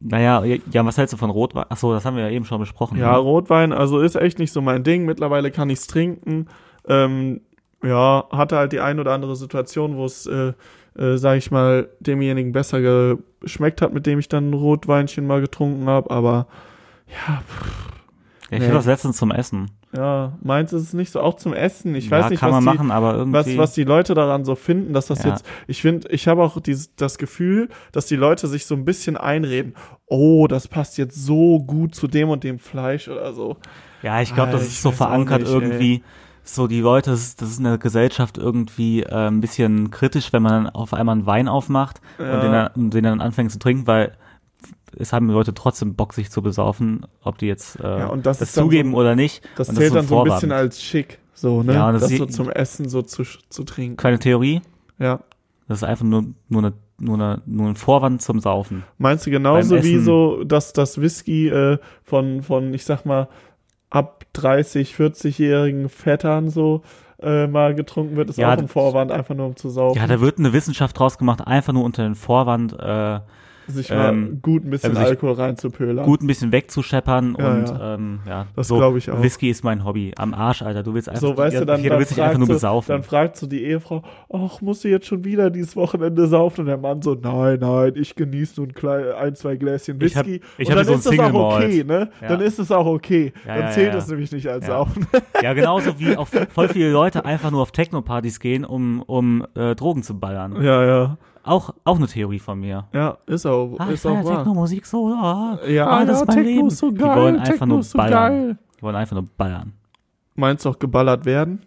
Naja, 0.00 0.44
ja, 0.44 0.86
was 0.86 0.96
hältst 0.96 1.12
du 1.12 1.16
von 1.16 1.30
Rotwein? 1.30 1.64
Ach 1.70 1.76
so, 1.76 1.92
das 1.92 2.04
haben 2.04 2.16
wir 2.16 2.22
ja 2.22 2.30
eben 2.30 2.44
schon 2.44 2.60
besprochen. 2.60 2.98
Ja, 2.98 3.12
ne? 3.12 3.18
Rotwein, 3.18 3.72
also 3.72 3.98
ist 3.98 4.14
echt 4.14 4.38
nicht 4.38 4.52
so 4.52 4.60
mein 4.60 4.84
Ding. 4.84 5.04
Mittlerweile 5.06 5.50
kann 5.50 5.68
ich's 5.70 5.88
trinken. 5.88 6.46
Ähm, 6.86 7.40
ja, 7.82 8.24
hatte 8.30 8.56
halt 8.56 8.72
die 8.72 8.80
ein 8.80 8.98
oder 9.00 9.12
andere 9.12 9.36
Situation, 9.36 9.96
wo 9.96 10.04
es, 10.04 10.26
äh, 10.26 10.52
äh, 10.98 11.16
sag 11.16 11.36
ich 11.38 11.50
mal, 11.50 11.88
demjenigen 12.00 12.52
besser 12.52 12.80
geschmeckt 13.42 13.82
hat, 13.82 13.92
mit 13.92 14.06
dem 14.06 14.18
ich 14.18 14.28
dann 14.28 14.50
ein 14.50 14.54
Rotweinchen 14.54 15.26
mal 15.26 15.40
getrunken 15.40 15.86
habe. 15.86 16.10
Aber 16.10 16.46
ja, 17.08 17.40
pff, 17.46 17.88
ich 18.50 18.58
nee. 18.58 18.64
hatte 18.64 18.74
das 18.74 18.86
letztens 18.86 19.16
zum 19.18 19.30
Essen. 19.30 19.70
ja, 19.96 20.32
meins 20.42 20.72
ist 20.72 20.82
es 20.82 20.92
nicht 20.94 21.10
so. 21.12 21.20
Auch 21.20 21.34
zum 21.36 21.52
Essen. 21.54 21.94
Ich 21.94 22.06
ja, 22.10 22.18
weiß 22.18 22.30
nicht, 22.30 22.42
was 22.42 22.58
die, 22.58 22.64
machen, 22.64 23.32
was, 23.32 23.56
was 23.56 23.72
die 23.74 23.84
Leute 23.84 24.14
daran 24.14 24.44
so 24.44 24.54
finden, 24.56 24.92
dass 24.92 25.06
das 25.06 25.22
Ja. 25.22 25.30
jetzt, 25.30 25.44
ich 25.66 25.80
finde, 25.82 26.08
ich 26.08 26.26
habe 26.28 26.42
auch 26.42 26.58
dieses, 26.60 26.94
das 26.96 27.16
Gefühl, 27.18 27.68
dass 27.92 28.06
die 28.06 28.16
Leute 28.16 28.46
sich 28.48 28.66
so 28.66 28.74
ein 28.74 28.84
bisschen 28.84 29.16
einreden, 29.16 29.74
oh, 30.06 30.46
das 30.48 30.66
passt 30.66 30.98
jetzt 30.98 31.14
so 31.24 31.60
gut 31.60 31.94
zu 31.94 32.08
dem 32.08 32.28
und 32.30 32.42
dem 32.42 32.58
Fleisch 32.58 33.08
oder 33.08 33.32
so. 33.32 33.56
Ja, 34.02 34.20
ich 34.20 34.34
glaube, 34.34 34.50
Ah, 34.50 34.52
das 34.52 34.62
ich 34.62 34.68
ist 34.68 34.82
so 34.82 34.90
verankert 34.92 35.42
nicht, 35.42 35.50
irgendwie. 35.52 36.02
So, 36.50 36.66
die 36.66 36.80
Leute, 36.80 37.10
das 37.10 37.20
ist, 37.20 37.42
das 37.42 37.50
ist 37.50 37.58
in 37.58 37.64
der 37.64 37.76
Gesellschaft 37.78 38.38
irgendwie 38.38 39.02
äh, 39.02 39.28
ein 39.28 39.40
bisschen 39.42 39.90
kritisch, 39.90 40.32
wenn 40.32 40.42
man 40.42 40.64
dann 40.64 40.72
auf 40.74 40.94
einmal 40.94 41.14
einen 41.16 41.26
Wein 41.26 41.46
aufmacht 41.46 42.00
Ja. 42.18 42.34
und 42.36 42.42
den 42.42 42.52
dann, 42.52 42.68
und 42.74 42.94
den 42.94 43.04
dann 43.04 43.20
anfängt 43.20 43.52
zu 43.52 43.58
trinken, 43.58 43.86
weil 43.86 44.16
es 44.96 45.12
haben 45.12 45.28
die 45.28 45.34
Leute 45.34 45.52
trotzdem 45.52 45.94
Bock, 45.94 46.14
sich 46.14 46.30
zu 46.30 46.40
besaufen, 46.40 47.06
ob 47.22 47.36
die 47.36 47.46
jetzt 47.46 47.78
äh, 47.80 47.98
Ja, 47.98 48.16
das 48.16 48.38
das, 48.38 48.52
zugeben 48.52 48.92
so- 48.92 48.96
oder 48.96 49.14
nicht. 49.14 49.42
Das 49.56 49.68
und 49.68 49.76
zählt 49.76 49.94
dann 49.94 50.06
so 50.06 50.20
ein 50.20 50.24
bisschen 50.24 50.50
als 50.52 50.82
schick, 50.82 51.18
so, 51.34 51.62
ne? 51.62 51.74
Ja, 51.74 51.92
das 51.92 52.02
das, 52.02 52.12
ist- 52.12 52.18
so 52.18 52.24
zum 52.26 52.48
Essen 52.50 52.88
so 52.88 53.02
zu, 53.02 53.24
zu 53.50 53.64
trinken. 53.64 53.98
Kleine 53.98 54.18
Theorie, 54.18 54.62
Ja. 54.98 55.20
das 55.68 55.78
ist 55.78 55.84
einfach 55.84 56.06
nur, 56.06 56.24
nur, 56.48 56.62
eine, 56.62 56.72
nur, 56.98 57.14
eine, 57.16 57.42
nur 57.44 57.68
ein 57.68 57.76
Vorwand 57.76 58.22
zum 58.22 58.40
Saufen. 58.40 58.84
Meinst 58.96 59.26
du 59.26 59.30
genauso 59.30 59.82
wie 59.84 59.98
so, 59.98 60.42
dass 60.44 60.72
das 60.72 60.98
Whisky 60.98 61.48
äh, 61.50 61.76
von, 62.04 62.42
von, 62.42 62.72
ich 62.72 62.86
sag 62.86 63.04
mal, 63.04 63.28
ab 63.90 64.24
30, 64.34 64.94
40-jährigen 64.94 65.88
Vettern 65.88 66.50
so 66.50 66.82
äh, 67.20 67.46
mal 67.46 67.74
getrunken 67.74 68.16
wird, 68.16 68.30
ist 68.30 68.38
Ja, 68.38 68.52
auch 68.52 68.58
ein 68.58 68.68
Vorwand, 68.68 69.10
einfach 69.10 69.34
nur 69.34 69.46
um 69.46 69.56
zu 69.56 69.70
saufen. 69.70 69.98
Ja, 69.98 70.06
da 70.06 70.20
wird 70.20 70.38
eine 70.38 70.52
Wissenschaft 70.52 70.98
draus 70.98 71.18
gemacht, 71.18 71.46
einfach 71.46 71.72
nur 71.72 71.84
unter 71.84 72.02
den 72.02 72.14
Vorwand 72.14 72.74
äh, 72.78 73.20
sich 73.72 73.90
mal 73.90 74.10
ähm, 74.10 74.38
gut 74.42 74.64
ein 74.64 74.70
bisschen 74.70 74.94
sich 74.94 75.04
Alkohol 75.04 75.34
reinzupölen. 75.34 76.02
gut 76.04 76.22
ein 76.22 76.26
bisschen 76.26 76.52
wegzuscheppern 76.52 77.36
Ja, 77.38 77.50
und 77.52 77.68
ja. 77.68 77.94
ähm, 77.94 78.20
ja, 78.26 78.46
Das 78.54 78.68
so 78.68 78.76
glaub 78.78 78.96
ich 78.96 79.10
auch. 79.10 79.20
Whisky 79.22 79.50
ist 79.50 79.64
mein 79.64 79.84
Hobby. 79.84 80.12
Am 80.16 80.34
Arsch, 80.34 80.62
Alter. 80.62 80.82
Du 80.82 80.94
willst 80.94 81.08
einfach, 81.08 81.20
So, 81.20 81.36
weißt 81.36 81.60
du, 81.60 81.66
dann, 81.66 81.80
jeder 81.80 81.90
dann, 81.94 81.98
will 82.00 82.06
sich 82.06 82.18
einfach 82.22 82.34
fragt 82.34 82.38
nur 82.38 82.48
besaufen. 82.48 82.88
dann 82.92 83.02
fragt 83.02 83.36
so 83.36 83.46
die 83.46 83.64
Ehefrau, 83.64 84.02
ach, 84.32 84.60
musst 84.60 84.84
du 84.84 84.88
jetzt 84.88 85.06
schon 85.06 85.24
wieder 85.24 85.50
dieses 85.50 85.74
Wochenende 85.76 86.26
saufen? 86.28 86.60
Und 86.60 86.66
der 86.66 86.78
Mann 86.78 87.02
so, 87.02 87.14
nein, 87.14 87.58
nein, 87.60 87.92
ich 87.96 88.14
genieße 88.14 88.60
nur 88.60 88.68
ein, 88.68 88.74
klein, 88.74 89.04
ein 89.20 89.34
zwei 89.34 89.56
Gläschen 89.56 90.00
Ich 90.00 90.16
hab- 90.16 90.26
Whisky. 90.26 90.40
ich 90.58 90.68
und 90.68 90.76
dann 90.76 90.86
hier 90.86 90.98
so 90.98 91.10
ist 91.10 91.18
das 91.18 91.18
auch 91.34 91.54
okay, 91.56 91.84
ne? 91.84 92.10
Ja. 92.20 92.28
Dann 92.28 92.40
ist 92.40 92.58
es 92.58 92.70
auch 92.70 92.86
okay. 92.86 93.32
Dann 93.46 93.72
zählt 93.72 93.94
ja. 93.94 94.04
nämlich 94.08 94.30
nicht 94.32 94.46
als. 94.48 94.66
Saufen. 94.66 95.06
Ja, 95.42 95.52
genauso 95.54 95.98
wie 95.98 96.16
auch 96.16 96.26
voll 96.52 96.68
viele 96.68 96.90
Leute 96.90 97.24
einfach 97.24 97.50
nur 97.50 97.62
auf 97.62 97.70
Techno-Partys 97.72 98.40
gehen, 98.40 98.64
um, 98.64 99.02
um 99.02 99.46
äh, 99.54 99.74
Drogen 99.76 100.02
zu 100.02 100.18
ballern. 100.18 100.60
ja, 100.62 100.84
ja. 100.84 101.18
Auch, 101.44 101.74
auch 101.84 101.96
eine 101.96 102.06
Theorie 102.06 102.38
von 102.38 102.60
mir. 102.60 102.86
Ja, 102.92 103.18
ist 103.26 103.46
auch, 103.46 103.76
Ah, 103.78 103.86
ich 103.88 103.94
ist 103.94 104.06
auch 104.06 104.14
feier 104.14 104.24
wahr. 104.24 104.36
Techno-Musik 104.38 104.86
so, 104.86 105.08
ah, 105.14 105.58
Ja, 105.66 105.86
ah, 105.86 106.04
das 106.04 106.16
ja, 106.18 106.22
ist 106.22 106.26
mein 106.28 106.36
Techno 106.36 106.50
Leben. 106.50 106.68
ist 106.68 106.78
so 106.78 106.90
Die 106.90 106.98
geil, 106.98 107.16
wollen 107.16 107.36
einfach 107.36 107.50
Techno 107.52 107.66
nur 107.66 107.82
so 107.82 107.98
ballern. 107.98 108.32
geil. 108.46 108.58
Die 108.78 108.82
wollen 108.82 108.96
einfach 108.96 109.14
nur 109.16 109.26
ballern. 109.36 109.72
Meinst 110.34 110.64
du 110.64 110.70
auch 110.70 110.78
geballert 110.78 111.24
werden? 111.24 111.62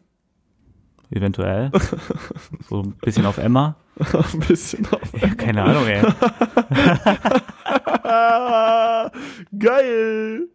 Eventuell. 1.09 1.71
so 2.69 2.81
ein 2.83 2.91
bisschen 3.01 3.25
auf 3.25 3.37
Emma. 3.37 3.75
ein 4.33 4.39
bisschen 4.39 4.87
auf. 4.91 5.21
Ja, 5.21 5.27
keine 5.35 5.63
Ahnung, 5.63 5.85
ey. 5.85 6.01
geil! 9.59 10.47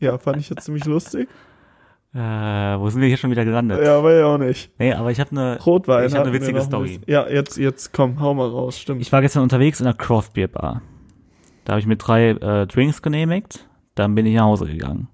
Ja, 0.00 0.18
fand 0.18 0.38
ich 0.38 0.50
jetzt 0.50 0.64
ziemlich 0.64 0.84
lustig. 0.84 1.28
Äh, 2.16 2.80
wo 2.80 2.88
sind 2.88 3.02
wir 3.02 3.08
hier 3.08 3.18
schon 3.18 3.30
wieder 3.30 3.44
gelandet? 3.44 3.84
Ja, 3.84 4.02
war 4.02 4.10
ja 4.10 4.24
auch 4.24 4.38
nicht. 4.38 4.70
Nee, 4.78 4.94
aber 4.94 5.10
ich 5.10 5.20
habe 5.20 5.32
eine 5.32 5.60
Rotwein. 5.60 6.06
Ich 6.06 6.14
hab 6.14 6.22
eine 6.22 6.32
witzige 6.32 6.60
ein 6.60 6.64
Story. 6.64 6.88
bisschen. 6.88 7.04
Ja, 7.06 7.28
jetzt, 7.28 7.58
jetzt 7.58 7.92
komm, 7.92 8.20
hau 8.20 8.32
mal 8.32 8.48
raus, 8.48 8.78
stimmt. 8.78 9.02
Ich 9.02 9.12
war 9.12 9.20
gestern 9.20 9.42
unterwegs 9.42 9.80
in 9.80 9.86
einer 9.86 9.94
Craft 9.94 10.30
Beer 10.32 10.48
Bar. 10.48 10.80
Da 11.64 11.74
habe 11.74 11.80
ich 11.80 11.86
mir 11.86 11.96
drei 11.96 12.30
äh, 12.30 12.66
Drinks 12.66 13.02
genehmigt. 13.02 13.68
Dann 13.96 14.14
bin 14.14 14.24
ich 14.24 14.34
nach 14.34 14.44
Hause 14.44 14.64
gegangen. 14.64 15.08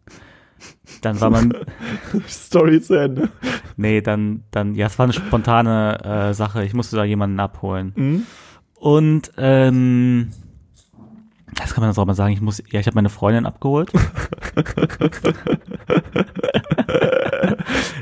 Dann 1.01 1.21
war 1.21 1.31
man, 1.31 1.53
Story 2.29 2.81
zu 2.81 2.95
Ende. 2.95 3.31
nee, 3.77 4.01
dann, 4.01 4.45
dann, 4.53 4.77
ja, 4.77 4.87
es 4.87 4.97
war 4.97 5.05
eine 5.05 5.13
spontane 5.13 6.29
äh, 6.31 6.35
Sache. 6.35 6.63
Ich 6.63 6.73
musste 6.73 6.95
da 6.95 7.03
jemanden 7.03 7.41
abholen. 7.41 7.93
Mhm. 7.97 8.23
Und 8.77 9.33
ähm, 9.39 10.31
das 11.55 11.75
kann 11.75 11.83
man 11.83 11.91
jetzt 11.91 11.99
auch 11.99 12.07
mal 12.07 12.15
sagen. 12.15 12.33
Ich 12.33 12.41
muss, 12.41 12.63
ja, 12.71 12.81
ich 12.81 12.87
habe 12.87 12.95
meine 12.95 13.09
Freundin 13.11 13.47
abgeholt. 13.47 13.93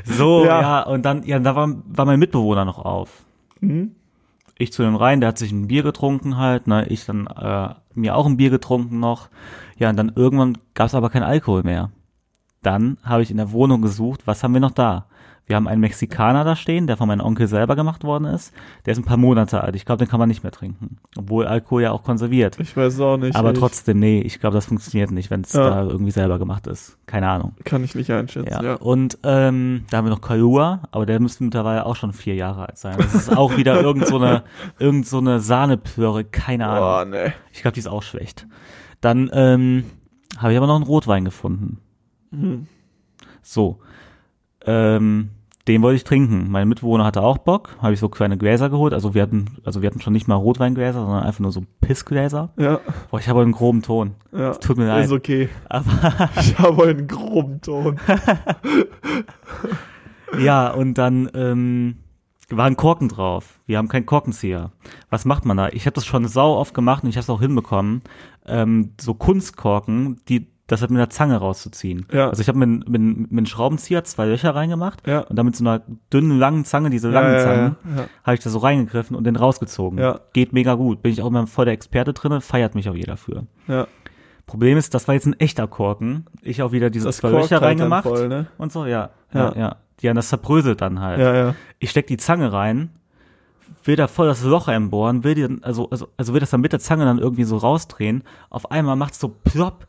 so, 0.05 0.45
Ja. 0.45 0.61
ja. 0.61 0.81
und 0.83 1.03
dann, 1.03 1.23
ja, 1.23 1.39
da 1.39 1.55
war, 1.55 1.69
war 1.85 2.05
mein 2.05 2.19
Mitbewohner 2.19 2.65
noch 2.65 2.79
auf. 2.79 3.23
Mhm. 3.59 3.91
ich 4.57 4.73
zu 4.73 4.81
dem 4.81 4.95
rein, 4.95 5.21
der 5.21 5.29
hat 5.29 5.37
sich 5.37 5.51
ein 5.51 5.67
Bier 5.67 5.83
getrunken 5.83 6.37
halt, 6.37 6.65
ne, 6.65 6.87
ich 6.87 7.05
dann 7.05 7.27
äh, 7.27 7.69
mir 7.93 8.15
auch 8.15 8.25
ein 8.25 8.37
Bier 8.37 8.49
getrunken 8.49 8.99
noch. 8.99 9.29
Ja, 9.77 9.89
und 9.89 9.97
dann 9.97 10.11
irgendwann 10.15 10.57
gab 10.73 10.87
es 10.87 10.95
aber 10.95 11.09
kein 11.11 11.23
Alkohol 11.23 11.61
mehr. 11.63 11.91
Dann 12.63 12.97
habe 13.03 13.23
ich 13.23 13.31
in 13.31 13.37
der 13.37 13.51
Wohnung 13.51 13.81
gesucht, 13.81 14.21
was 14.25 14.43
haben 14.43 14.53
wir 14.53 14.59
noch 14.61 14.71
da? 14.71 15.05
Wir 15.51 15.57
haben 15.57 15.67
einen 15.67 15.81
Mexikaner 15.81 16.45
da 16.45 16.55
stehen, 16.55 16.87
der 16.87 16.95
von 16.95 17.09
meinem 17.09 17.19
Onkel 17.19 17.45
selber 17.45 17.75
gemacht 17.75 18.05
worden 18.05 18.23
ist. 18.23 18.53
Der 18.85 18.93
ist 18.93 18.99
ein 18.99 19.03
paar 19.03 19.17
Monate 19.17 19.61
alt. 19.61 19.75
Ich 19.75 19.83
glaube, 19.85 19.97
den 20.05 20.09
kann 20.09 20.17
man 20.17 20.29
nicht 20.29 20.43
mehr 20.43 20.51
trinken. 20.53 20.95
Obwohl 21.17 21.45
Alkohol 21.45 21.81
ja 21.81 21.91
auch 21.91 22.03
konserviert. 22.03 22.57
Ich 22.57 22.77
weiß 22.77 23.01
auch 23.01 23.17
nicht. 23.17 23.35
Aber 23.35 23.51
ich, 23.51 23.59
trotzdem, 23.59 23.99
nee, 23.99 24.21
ich 24.21 24.39
glaube, 24.39 24.53
das 24.53 24.67
funktioniert 24.67 25.11
nicht, 25.11 25.29
wenn 25.29 25.41
es 25.41 25.51
Ja. 25.51 25.69
da 25.69 25.81
irgendwie 25.83 26.11
selber 26.11 26.39
gemacht 26.39 26.67
ist. 26.67 26.97
Keine 27.05 27.27
Ahnung. 27.27 27.53
Kann 27.65 27.83
ich 27.83 27.95
nicht 27.95 28.09
einschätzen, 28.11 28.49
Ja. 28.49 28.63
ja. 28.63 28.75
Und 28.75 29.17
ähm, 29.23 29.83
da 29.89 29.97
haben 29.97 30.05
wir 30.05 30.11
noch 30.11 30.21
Kahlua, 30.21 30.83
aber 30.91 31.05
der 31.05 31.19
müsste 31.19 31.43
mittlerweile 31.43 31.85
auch 31.85 31.97
schon 31.97 32.13
vier 32.13 32.35
Jahre 32.35 32.69
alt 32.69 32.77
sein. 32.77 32.95
Das 32.97 33.13
ist 33.13 33.35
auch 33.35 33.57
wieder 33.57 33.81
irgend 33.83 34.07
so 34.07 34.19
eine, 34.19 34.43
irgend 34.79 35.05
so 35.05 35.17
eine 35.17 35.41
Sahneplörre, 35.41 36.23
keine 36.23 36.67
Ahnung. 36.69 37.11
Oh, 37.11 37.11
nee. 37.25 37.33
Ich 37.51 37.61
glaube, 37.61 37.73
die 37.73 37.81
ist 37.81 37.87
auch 37.87 38.03
schlecht. 38.03 38.47
Dann 39.01 39.29
ähm, 39.33 39.83
habe 40.37 40.53
ich 40.53 40.57
aber 40.57 40.67
noch 40.67 40.75
einen 40.75 40.85
Rotwein 40.85 41.25
gefunden. 41.25 41.79
Mhm. 42.31 42.67
So. 43.41 43.79
Ähm, 44.65 45.31
den 45.67 45.81
wollte 45.81 45.97
ich 45.97 46.03
trinken. 46.03 46.49
Mein 46.49 46.67
Mitbewohner 46.67 47.05
hatte 47.05 47.21
auch 47.21 47.37
Bock, 47.37 47.75
habe 47.81 47.93
ich 47.93 47.99
so 47.99 48.09
kleine 48.09 48.37
Gläser 48.37 48.69
geholt. 48.69 48.93
Also 48.93 49.13
wir 49.13 49.21
hatten, 49.21 49.57
also 49.63 49.81
wir 49.81 49.89
hatten 49.89 50.01
schon 50.01 50.13
nicht 50.13 50.27
mal 50.27 50.35
Rotweingläser, 50.35 51.01
sondern 51.01 51.23
einfach 51.23 51.39
nur 51.39 51.51
so 51.51 51.63
Pissgläser. 51.81 52.49
Ja, 52.57 52.79
Boah, 53.09 53.19
ich 53.19 53.27
habe 53.27 53.41
einen 53.41 53.51
groben 53.51 53.81
Ton. 53.81 54.15
ja. 54.31 54.53
Tut 54.53 54.77
mir 54.77 54.87
leid. 54.87 55.05
Ist 55.05 55.11
okay. 55.11 55.49
Aber 55.69 56.29
Ich 56.39 56.57
habe 56.57 56.83
einen 56.83 57.07
groben 57.07 57.61
Ton. 57.61 57.99
ja, 60.39 60.69
und 60.71 60.95
dann 60.95 61.29
ähm, 61.33 61.97
war 62.49 62.65
ein 62.65 62.77
Korken 62.77 63.09
drauf. 63.09 63.59
Wir 63.65 63.77
haben 63.77 63.87
keinen 63.87 64.05
Korkenzieher. 64.05 64.71
Was 65.09 65.25
macht 65.25 65.45
man 65.45 65.57
da? 65.57 65.69
Ich 65.69 65.85
habe 65.85 65.93
das 65.93 66.05
schon 66.05 66.27
sau 66.27 66.57
oft 66.57 66.73
gemacht 66.73 67.03
und 67.03 67.09
ich 67.09 67.15
habe 67.15 67.23
es 67.23 67.29
auch 67.29 67.41
hinbekommen, 67.41 68.01
ähm, 68.45 68.93
so 68.99 69.13
Kunstkorken, 69.13 70.21
die 70.27 70.47
das 70.71 70.81
halt 70.81 70.91
mit 70.91 70.99
einer 70.99 71.09
Zange 71.09 71.37
rauszuziehen. 71.37 72.05
Ja. 72.11 72.29
Also 72.29 72.41
ich 72.41 72.47
habe 72.47 72.57
mit, 72.59 72.89
mit, 72.89 73.01
mit 73.01 73.31
einem 73.31 73.45
Schraubenzieher 73.45 74.03
zwei 74.03 74.25
Löcher 74.25 74.55
reingemacht 74.55 75.05
Ja. 75.07 75.19
und 75.21 75.35
dann 75.35 75.45
mit 75.45 75.55
so 75.55 75.63
einer 75.63 75.81
dünnen, 76.11 76.39
langen 76.39 76.65
Zange, 76.65 76.89
diese 76.89 77.09
langen 77.09 77.33
ja, 77.33 77.39
Zangen, 77.39 77.75
ja, 77.95 78.05
habe 78.23 78.35
ich 78.35 78.39
da 78.41 78.49
so 78.49 78.59
reingegriffen 78.59 79.15
und 79.15 79.25
den 79.25 79.35
rausgezogen. 79.35 79.99
Ja. 79.99 80.19
Geht 80.33 80.53
mega 80.53 80.75
gut. 80.75 81.01
Bin 81.01 81.11
ich 81.11 81.21
auch 81.21 81.27
immer 81.27 81.45
voll 81.47 81.65
der 81.65 81.73
Experte 81.73 82.13
drinne, 82.13 82.41
feiert 82.41 82.75
mich 82.75 82.89
auch 82.89 82.95
jeder 82.95 83.17
für. 83.17 83.43
Ja, 83.67 83.87
Problem 84.47 84.77
ist, 84.77 84.93
das 84.93 85.07
war 85.07 85.15
jetzt 85.15 85.27
ein 85.27 85.39
echter 85.39 85.67
Korken. 85.67 86.25
Ich 86.41 86.61
auch 86.61 86.71
wieder 86.71 86.89
diese 86.89 87.05
das 87.05 87.17
zwei 87.17 87.29
Löcher 87.29 87.55
halt 87.55 87.63
reingemacht 87.63 88.03
voll, 88.03 88.27
ne? 88.27 88.47
und 88.57 88.71
so, 88.71 88.85
ja. 88.85 89.11
Ja, 89.33 89.51
Ja. 89.51 89.57
ja. 89.57 89.75
Die 90.01 90.09
haben 90.09 90.15
das 90.15 90.29
zerbröselt 90.29 90.81
dann 90.81 90.99
halt. 90.99 91.19
Ja, 91.19 91.33
ja. 91.35 91.55
Ich 91.79 91.91
steck 91.91 92.07
die 92.07 92.17
Zange 92.17 92.51
rein, 92.51 92.89
will 93.83 93.95
da 93.95 94.07
voll 94.07 94.27
das 94.27 94.43
Loch 94.43 94.67
einbohren, 94.67 95.23
will 95.23 95.35
die 95.35 95.47
also, 95.61 95.89
also, 95.89 96.07
also 96.17 96.33
will 96.33 96.39
das 96.39 96.49
dann 96.49 96.61
mit 96.61 96.73
der 96.73 96.79
Zange 96.79 97.05
dann 97.05 97.19
irgendwie 97.19 97.43
so 97.43 97.57
rausdrehen. 97.57 98.23
Auf 98.49 98.71
einmal 98.71 98.95
macht's 98.95 99.19
so 99.19 99.29
plopp, 99.29 99.85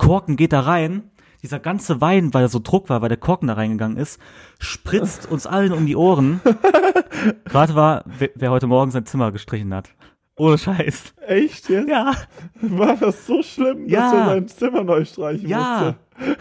Korken 0.00 0.36
geht 0.36 0.52
da 0.54 0.60
rein. 0.60 1.02
Dieser 1.42 1.58
ganze 1.58 2.00
Wein, 2.00 2.32
weil 2.34 2.44
er 2.44 2.48
so 2.48 2.58
Druck 2.58 2.88
war, 2.88 3.00
weil 3.02 3.08
der 3.10 3.18
Korken 3.18 3.48
da 3.48 3.54
reingegangen 3.54 3.96
ist, 3.96 4.18
spritzt 4.58 5.30
uns 5.30 5.46
allen 5.46 5.72
um 5.72 5.86
die 5.86 5.96
Ohren. 5.96 6.40
Gerade 7.44 7.74
war, 7.74 8.04
wer, 8.34 8.50
heute 8.50 8.66
Morgen 8.66 8.90
sein 8.90 9.06
Zimmer 9.06 9.30
gestrichen 9.30 9.72
hat. 9.74 9.90
Ohne 10.36 10.56
Scheiß. 10.58 11.14
Echt 11.26 11.68
jetzt? 11.68 11.88
Ja, 11.88 12.14
War 12.62 12.96
das 12.96 13.26
so 13.26 13.42
schlimm, 13.42 13.84
dass 13.84 13.92
Ja. 13.92 14.12
er 14.20 14.26
sein 14.26 14.48
Zimmer 14.48 14.84
neu 14.84 15.04
streichen 15.04 15.48
ja. 15.48 15.94
musste? 16.18 16.36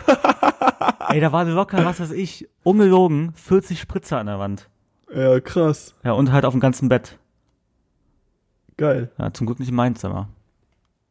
Ey, 1.10 1.20
da 1.20 1.32
war 1.32 1.44
locker, 1.46 1.84
was 1.86 2.00
weiß 2.00 2.12
ich, 2.12 2.50
ungelogen, 2.64 3.34
40 3.34 3.80
Spritzer 3.80 4.20
an 4.20 4.28
der 4.28 4.40
Wand. 4.40 4.70
Ja, 5.14 5.40
krass. 5.42 5.96
Ja, 6.04 6.14
und 6.14 6.32
halt 6.32 6.46
auf 6.46 6.54
dem 6.54 6.60
ganzen 6.62 6.88
Bett. 6.88 7.18
Geil. 8.78 9.12
Ja, 9.18 9.34
zum 9.34 9.48
Glück 9.48 9.60
nicht 9.60 9.70
in 9.70 9.76
meinem 9.76 9.96
Zimmer. 9.96 10.30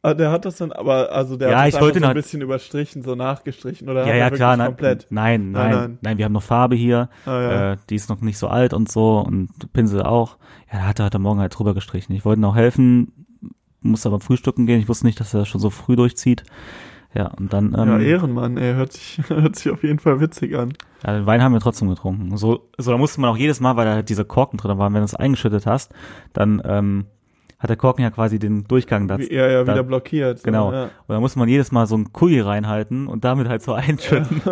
Ah, 0.01 0.13
der 0.13 0.31
hat 0.31 0.45
das 0.45 0.55
dann, 0.57 0.71
aber, 0.71 1.11
also 1.11 1.35
der 1.35 1.49
Ja, 1.49 1.59
hat 1.63 1.73
das 1.73 1.79
so 1.79 1.85
ein 1.91 2.03
halt- 2.05 2.13
bisschen 2.15 2.41
überstrichen, 2.41 3.03
so 3.03 3.15
nachgestrichen, 3.15 3.89
oder? 3.89 4.07
Ja, 4.07 4.15
ja, 4.15 4.29
klar. 4.29 4.55
Na, 4.55 4.67
Komplett. 4.67 5.07
Nein, 5.09 5.51
nein, 5.51 5.71
Nein, 5.71 5.97
nein, 6.01 6.17
wir 6.17 6.23
haben 6.25 6.31
noch 6.31 6.43
Farbe 6.43 6.75
hier. 6.75 7.09
Ah, 7.25 7.41
ja. 7.41 7.71
äh, 7.73 7.77
die 7.89 7.95
ist 7.95 8.09
noch 8.09 8.21
nicht 8.21 8.37
so 8.37 8.47
alt 8.47 8.73
und 8.73 8.89
so 8.89 9.19
und 9.19 9.49
Pinsel 9.73 10.03
auch. 10.03 10.37
Ja, 10.71 10.79
da 10.79 10.85
hat 10.85 10.99
er 10.99 11.05
heute 11.07 11.19
Morgen 11.19 11.41
halt 11.41 11.57
drüber 11.57 11.73
gestrichen. 11.73 12.15
Ich 12.15 12.23
wollte 12.23 12.45
auch 12.47 12.55
helfen, 12.55 13.25
musste 13.81 14.07
aber 14.07 14.21
frühstücken 14.21 14.65
gehen. 14.65 14.79
Ich 14.79 14.87
wusste 14.87 15.05
nicht, 15.05 15.19
dass 15.19 15.33
er 15.33 15.41
das 15.41 15.49
schon 15.49 15.59
so 15.61 15.69
früh 15.69 15.97
durchzieht. 15.97 16.43
Ja, 17.13 17.31
und 17.37 17.51
dann, 17.51 17.73
ja, 17.73 17.83
ähm, 17.83 17.99
Ehrenmann, 18.01 18.55
ey, 18.57 18.75
hört 18.75 18.93
sich, 18.93 19.19
hört 19.29 19.55
sich 19.57 19.69
auf 19.71 19.83
jeden 19.83 19.99
Fall 19.99 20.21
witzig 20.21 20.55
an. 20.57 20.73
ja, 21.05 21.11
den 21.13 21.25
Wein 21.25 21.41
haben 21.43 21.53
wir 21.53 21.59
trotzdem 21.59 21.89
getrunken. 21.89 22.37
So, 22.37 22.69
so 22.77 22.91
da 22.91 22.97
musste 22.97 23.19
man 23.19 23.31
auch 23.31 23.37
jedes 23.37 23.59
Mal, 23.59 23.75
weil 23.75 23.85
da 23.85 23.95
halt 23.95 24.07
diese 24.09 24.23
Korken 24.23 24.57
drin 24.57 24.77
waren, 24.77 24.93
wenn 24.93 25.01
du 25.01 25.05
es 25.05 25.15
eingeschüttet 25.15 25.65
hast, 25.65 25.91
dann 26.33 26.61
ähm, 26.63 27.07
hat 27.59 27.69
der 27.69 27.75
Korken 27.77 28.01
ja 28.03 28.09
quasi 28.09 28.39
den 28.39 28.63
Durchgang 28.63 29.09
er 29.09 29.51
ja 29.51 29.63
da- 29.65 29.73
wieder 29.73 29.83
blockiert. 29.83 30.39
So, 30.39 30.45
Genau. 30.45 30.71
Ja. 30.71 30.83
Und 30.83 30.91
da 31.09 31.19
musste 31.19 31.39
man 31.39 31.49
jedes 31.49 31.71
Mal 31.73 31.87
so 31.87 31.95
einen 31.95 32.13
Kuli 32.13 32.39
reinhalten 32.39 33.07
und 33.07 33.25
damit 33.25 33.49
halt 33.49 33.61
so 33.61 33.73
einschütten. 33.73 34.41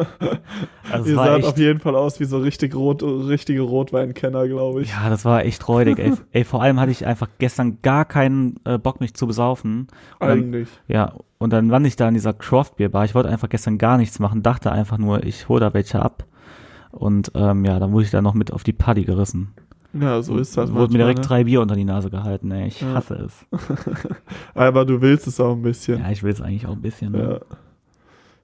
Also 0.89 1.09
es 1.09 1.17
Ihr 1.17 1.35
echt, 1.35 1.45
auf 1.47 1.57
jeden 1.57 1.79
Fall 1.81 1.95
aus 1.95 2.21
wie 2.21 2.25
so 2.25 2.37
richtig 2.37 2.73
rot, 2.73 3.03
richtige 3.03 3.59
Rotweinkenner, 3.61 4.47
glaube 4.47 4.83
ich. 4.83 4.89
ja, 4.91 5.09
das 5.09 5.25
war 5.25 5.43
echt 5.43 5.67
räudig. 5.67 5.99
Ey. 5.99 6.13
ey, 6.31 6.43
vor 6.45 6.61
allem 6.61 6.79
hatte 6.79 6.91
ich 6.91 7.05
einfach 7.05 7.27
gestern 7.39 7.79
gar 7.81 8.05
keinen 8.05 8.55
äh, 8.63 8.77
Bock, 8.77 9.01
mich 9.01 9.13
zu 9.13 9.27
besaufen. 9.27 9.87
Und 10.19 10.27
dann, 10.27 10.39
Eigentlich. 10.39 10.69
ja, 10.87 11.13
und 11.39 11.51
dann 11.51 11.69
war 11.71 11.81
ich 11.81 11.97
da 11.97 12.07
in 12.07 12.13
dieser 12.13 12.31
Craft 12.33 12.71
Beer 12.77 12.87
Bar. 12.87 13.03
Ich 13.03 13.15
wollte 13.15 13.27
einfach 13.27 13.49
gestern 13.49 13.77
gar 13.77 13.97
nichts 13.97 14.19
machen, 14.19 14.43
dachte 14.43 14.71
einfach 14.71 14.97
nur, 14.97 15.23
ich 15.25 15.49
hole 15.49 15.59
da 15.59 15.73
welche 15.73 16.01
ab. 16.01 16.23
Und 16.91 17.31
ähm, 17.35 17.65
ja, 17.65 17.79
dann 17.79 17.91
wurde 17.91 18.05
ich 18.05 18.11
da 18.11 18.21
noch 18.21 18.33
mit 18.33 18.53
auf 18.53 18.63
die 18.63 18.71
Party 18.73 19.03
gerissen. 19.03 19.53
Ja, 19.93 20.21
so 20.21 20.37
ist 20.37 20.55
das. 20.57 20.71
Wurde 20.73 20.91
mir 20.93 20.99
direkt 20.99 21.19
manchmal, 21.19 21.39
drei 21.39 21.43
Bier 21.45 21.61
unter 21.61 21.75
die 21.75 21.85
Nase 21.85 22.09
gehalten, 22.09 22.51
ey. 22.51 22.67
Ich 22.67 22.81
Ja. 22.81 22.93
hasse 22.95 23.15
es. 23.15 23.45
ne? 23.51 23.59
Aber 24.53 24.85
du 24.85 25.01
willst 25.01 25.27
es 25.27 25.39
auch 25.39 25.53
ein 25.53 25.61
bisschen. 25.61 25.99
Ja, 26.01 26.11
ich 26.11 26.21
will 26.23 26.31
es 26.31 26.41
eigentlich 26.41 26.67
auch 26.67 26.73
ein 26.73 26.81
bisschen. 26.81 27.13
Ja. 27.13 27.19
Ne? 27.21 27.41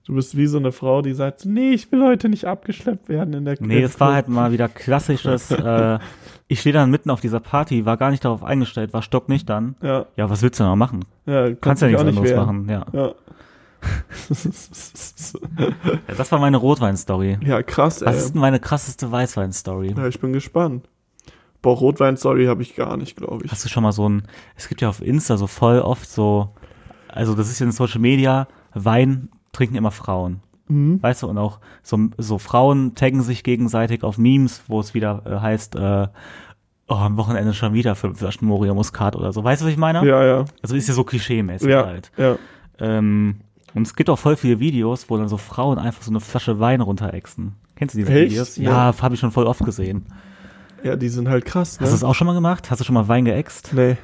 Du 0.06 0.16
bist 0.16 0.36
wie 0.36 0.48
so 0.48 0.58
eine 0.58 0.72
Frau, 0.74 1.02
die 1.02 1.14
sagt, 1.14 1.46
nee, 1.46 1.72
ich 1.72 1.90
will 1.92 2.04
heute 2.04 2.28
nicht 2.28 2.46
abgeschleppt 2.46 3.08
werden 3.08 3.34
in 3.34 3.46
der 3.46 3.56
Nee, 3.62 3.82
das 3.82 3.98
war 4.02 4.14
halt 4.14 4.28
mal 4.28 4.52
wieder 4.52 4.68
klassisches, 4.68 5.50
äh, 5.52 5.98
ich 6.50 6.60
stehe 6.60 6.74
dann 6.74 6.92
mitten 6.92 7.10
auf 7.10 7.22
dieser 7.22 7.40
Party, 7.40 7.86
war 7.86 7.96
gar 7.96 8.12
nicht 8.12 8.26
darauf 8.26 8.44
eingestellt, 8.44 8.92
war 8.92 9.02
stocknüchtern. 9.02 9.76
Ja, 9.82 10.06
Ja, 10.18 10.30
was 10.30 10.42
willst 10.42 10.60
du 10.60 10.64
noch 10.66 10.76
machen? 10.76 11.06
ja, 11.26 11.54
Kannst 11.56 11.82
ja 11.84 11.88
dich 11.88 11.98
nichts 12.04 12.04
auch 12.04 12.18
anderes 12.18 12.30
wehren. 12.32 12.66
machen, 12.66 12.70
ja. 12.70 12.86
Ja. 12.92 13.14
ja. 16.08 16.16
Das 16.18 16.32
war 16.32 16.40
meine 16.40 16.58
Rotwein-Story. 16.58 17.38
ja, 17.46 17.64
krass, 17.64 18.02
ey. 18.02 18.08
Was 18.08 18.18
ist 18.18 18.36
meine 18.36 18.60
krasseste 18.60 19.12
Weißwein-Story? 19.12 19.94
Ja, 19.98 20.08
ich 20.08 20.20
bin 20.20 20.34
gespannt. 20.34 20.88
Boah, 21.64 21.76
Rotwein-Story 21.78 22.46
habe 22.46 22.62
ich 22.62 22.76
gar 22.76 22.98
nicht, 22.98 23.16
glaube 23.16 23.46
ich. 23.46 23.52
Hast 23.52 23.66
du 23.66 23.70
schon 23.70 23.84
mal 23.84 23.94
so 23.94 24.08
ein, 24.08 24.24
es 24.56 24.68
gibt 24.68 24.82
ja 24.82 24.90
auf 24.90 25.02
Insta 25.02 25.38
so 25.38 25.48
voll 25.48 25.80
oft 25.80 26.08
so, 26.10 26.50
also 27.08 27.34
das 27.34 27.50
ist 27.50 27.60
ja 27.60 27.66
in 27.66 27.72
Social 27.72 28.02
Media, 28.02 28.48
Wein 28.76 29.30
trinken 29.54 29.76
immer 29.76 29.92
Frauen. 29.92 30.42
Mhm. 30.68 31.02
Weißt 31.02 31.24
du, 31.24 31.28
und 31.28 31.38
auch 31.38 31.60
so, 31.82 31.98
so 32.18 32.38
Frauen 32.38 32.96
taggen 32.96 33.22
sich 33.22 33.44
gegenseitig 33.44 34.04
auf 34.04 34.18
Memes, 34.18 34.64
wo 34.68 34.82
es 34.82 34.94
wieder 34.94 35.24
äh, 35.26 35.40
heißt, 35.40 35.76
äh, 35.76 36.08
oh, 36.90 36.96
am 36.96 37.16
Wochenende 37.18 37.54
schon 37.54 37.74
wieder 37.74 37.96
fünf 37.96 38.20
Flaschen 38.20 38.46
Moria 38.48 38.74
Muscat 38.74 39.16
oder 39.16 39.32
so. 39.32 39.44
Weißt 39.44 39.62
du, 39.62 39.66
was 39.66 39.72
ich 39.72 39.78
meine? 39.78 40.06
Ja, 40.06 40.24
ja. 40.26 40.46
Also 40.62 40.76
ist 40.76 40.88
ja 40.90 40.94
so 40.94 41.04
klischee-mäßig 41.04 41.70
Ja, 41.70 41.86
halt. 41.86 42.12
ja. 42.18 42.36
Ähm, 42.80 43.38
und 43.74 43.88
es 43.88 43.96
gibt 43.96 44.10
auch 44.10 44.20
voll 44.20 44.36
viele 44.36 44.60
Videos, 44.60 45.10
wo 45.10 45.18
dann 45.18 45.30
so 45.30 45.38
Frauen 45.38 45.80
einfach 45.80 46.02
so 46.04 46.12
eine 46.12 46.20
Flasche 46.20 46.60
Wein 46.60 46.82
runterexen. 46.82 47.56
Kennst 47.76 47.96
du 47.96 48.00
diese 48.00 48.14
Echt? 48.14 48.32
Videos? 48.32 48.58
Ja. 48.58 48.90
Ja, 48.90 49.02
habe 49.02 49.16
ich 49.16 49.22
schon 49.22 49.32
voll 49.32 49.48
oft 49.48 49.64
gesehen. 49.64 50.06
Ja, 50.84 50.96
die 50.96 51.10
sind 51.10 51.30
halt 51.30 51.46
krass, 51.46 51.80
ne? 51.80 51.86
Hast 51.86 51.92
du 51.94 51.96
das 51.96 52.04
auch 52.04 52.14
schon 52.16 52.28
mal 52.28 52.34
gemacht? 52.34 52.70
Hast 52.70 52.80
du 52.80 52.84
schon 52.86 52.94
mal 52.96 53.08
Wein 53.08 53.26
geäxt? 53.26 53.72
nee, 53.74 53.98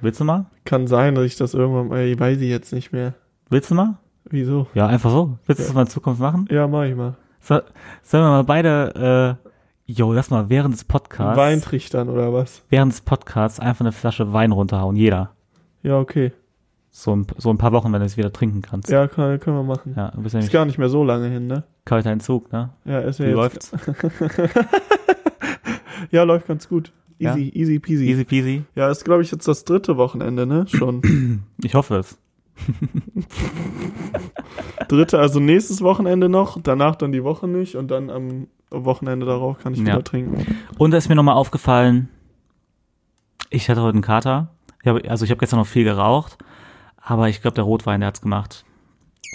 Willst 0.00 0.20
du 0.20 0.24
mal? 0.24 0.46
kann 0.64 0.86
sein, 0.86 1.14
dass 1.14 1.24
ich 1.24 1.36
das 1.36 1.54
irgendwann 1.54 1.88
mal, 1.88 2.04
ich 2.04 2.18
weiß 2.18 2.38
ich 2.40 2.48
jetzt 2.50 2.72
nicht 2.72 2.92
mehr. 2.92 3.14
Willst 3.48 3.70
du 3.70 3.74
mal? 3.74 3.96
Wieso? 4.24 4.66
Ja, 4.74 4.86
einfach 4.88 5.10
so. 5.10 5.38
Willst 5.46 5.60
du 5.60 5.64
das 5.66 5.74
mal 5.74 5.82
in 5.82 5.86
Zukunft 5.88 6.20
machen? 6.20 6.48
Ja, 6.50 6.66
mach 6.66 6.82
ich 6.84 6.94
mal. 6.94 7.14
So, 7.40 7.60
sollen 8.02 8.24
wir 8.24 8.30
mal 8.30 8.44
beide, 8.44 9.38
äh, 9.46 9.50
yo, 9.90 10.12
lass 10.12 10.30
mal 10.30 10.48
während 10.50 10.74
des 10.74 10.84
Podcasts, 10.84 11.36
Wein 11.38 11.60
trichtern 11.62 12.08
oder 12.08 12.32
was? 12.32 12.62
während 12.68 12.92
des 12.92 13.00
Podcasts 13.00 13.60
einfach 13.60 13.82
eine 13.82 13.92
Flasche 13.92 14.32
Wein 14.32 14.52
runterhauen, 14.52 14.96
jeder. 14.96 15.30
Ja, 15.82 15.98
okay. 15.98 16.32
So 16.90 17.14
ein, 17.14 17.26
so 17.38 17.50
ein 17.50 17.58
paar 17.58 17.72
Wochen, 17.72 17.92
wenn 17.92 18.00
du 18.00 18.06
es 18.06 18.16
wieder 18.16 18.32
trinken 18.32 18.62
kannst. 18.62 18.90
Ja, 18.90 19.06
kann, 19.06 19.38
können 19.38 19.56
wir 19.56 19.62
machen. 19.62 19.94
Ja, 19.96 20.08
Ist 20.08 20.50
gar 20.52 20.64
nicht 20.64 20.78
mehr 20.78 20.88
so 20.88 21.04
lange 21.04 21.28
hin, 21.28 21.46
ne? 21.46 21.62
kalter 21.84 22.10
Entzug, 22.10 22.52
ne? 22.52 22.70
Ja, 22.84 22.98
ist 23.00 23.20
Wie 23.20 23.24
ja 23.24 23.28
jetzt. 23.28 23.36
läuft's? 23.36 23.72
Ja, 26.10 26.22
läuft 26.24 26.46
ganz 26.46 26.68
gut. 26.68 26.92
Ja? 27.18 27.34
Easy, 27.36 27.50
easy 27.54 27.78
peasy. 27.78 28.06
Easy 28.06 28.24
peasy. 28.24 28.62
Ja, 28.74 28.90
ist, 28.90 29.04
glaube 29.04 29.22
ich, 29.22 29.30
jetzt 29.30 29.48
das 29.48 29.64
dritte 29.64 29.96
Wochenende, 29.96 30.46
ne? 30.46 30.66
Schon. 30.68 31.42
Ich 31.62 31.74
hoffe 31.74 31.96
es. 31.96 32.18
dritte, 34.88 35.18
also 35.18 35.40
nächstes 35.40 35.82
Wochenende 35.82 36.28
noch, 36.28 36.60
danach 36.62 36.96
dann 36.96 37.12
die 37.12 37.24
Woche 37.24 37.48
nicht 37.48 37.76
und 37.76 37.90
dann 37.90 38.10
am 38.10 38.46
Wochenende 38.70 39.26
darauf 39.26 39.58
kann 39.58 39.72
ich 39.74 39.80
Ja. 39.80 39.86
wieder 39.86 40.04
trinken. 40.04 40.44
Und 40.78 40.90
da 40.90 40.98
ist 40.98 41.08
mir 41.08 41.14
nochmal 41.14 41.36
aufgefallen, 41.36 42.08
ich 43.50 43.68
hatte 43.68 43.82
heute 43.82 43.94
einen 43.94 44.02
Kater. 44.02 44.48
Ich 44.82 44.88
hab, 44.88 45.04
also 45.08 45.24
ich 45.24 45.30
habe 45.30 45.38
gestern 45.38 45.58
noch 45.58 45.66
viel 45.66 45.84
geraucht, 45.84 46.38
aber 47.00 47.28
ich 47.28 47.42
glaube, 47.42 47.54
der 47.54 47.64
Rotwein, 47.64 48.00
der 48.00 48.08
hat's 48.08 48.20
gemacht. 48.20 48.64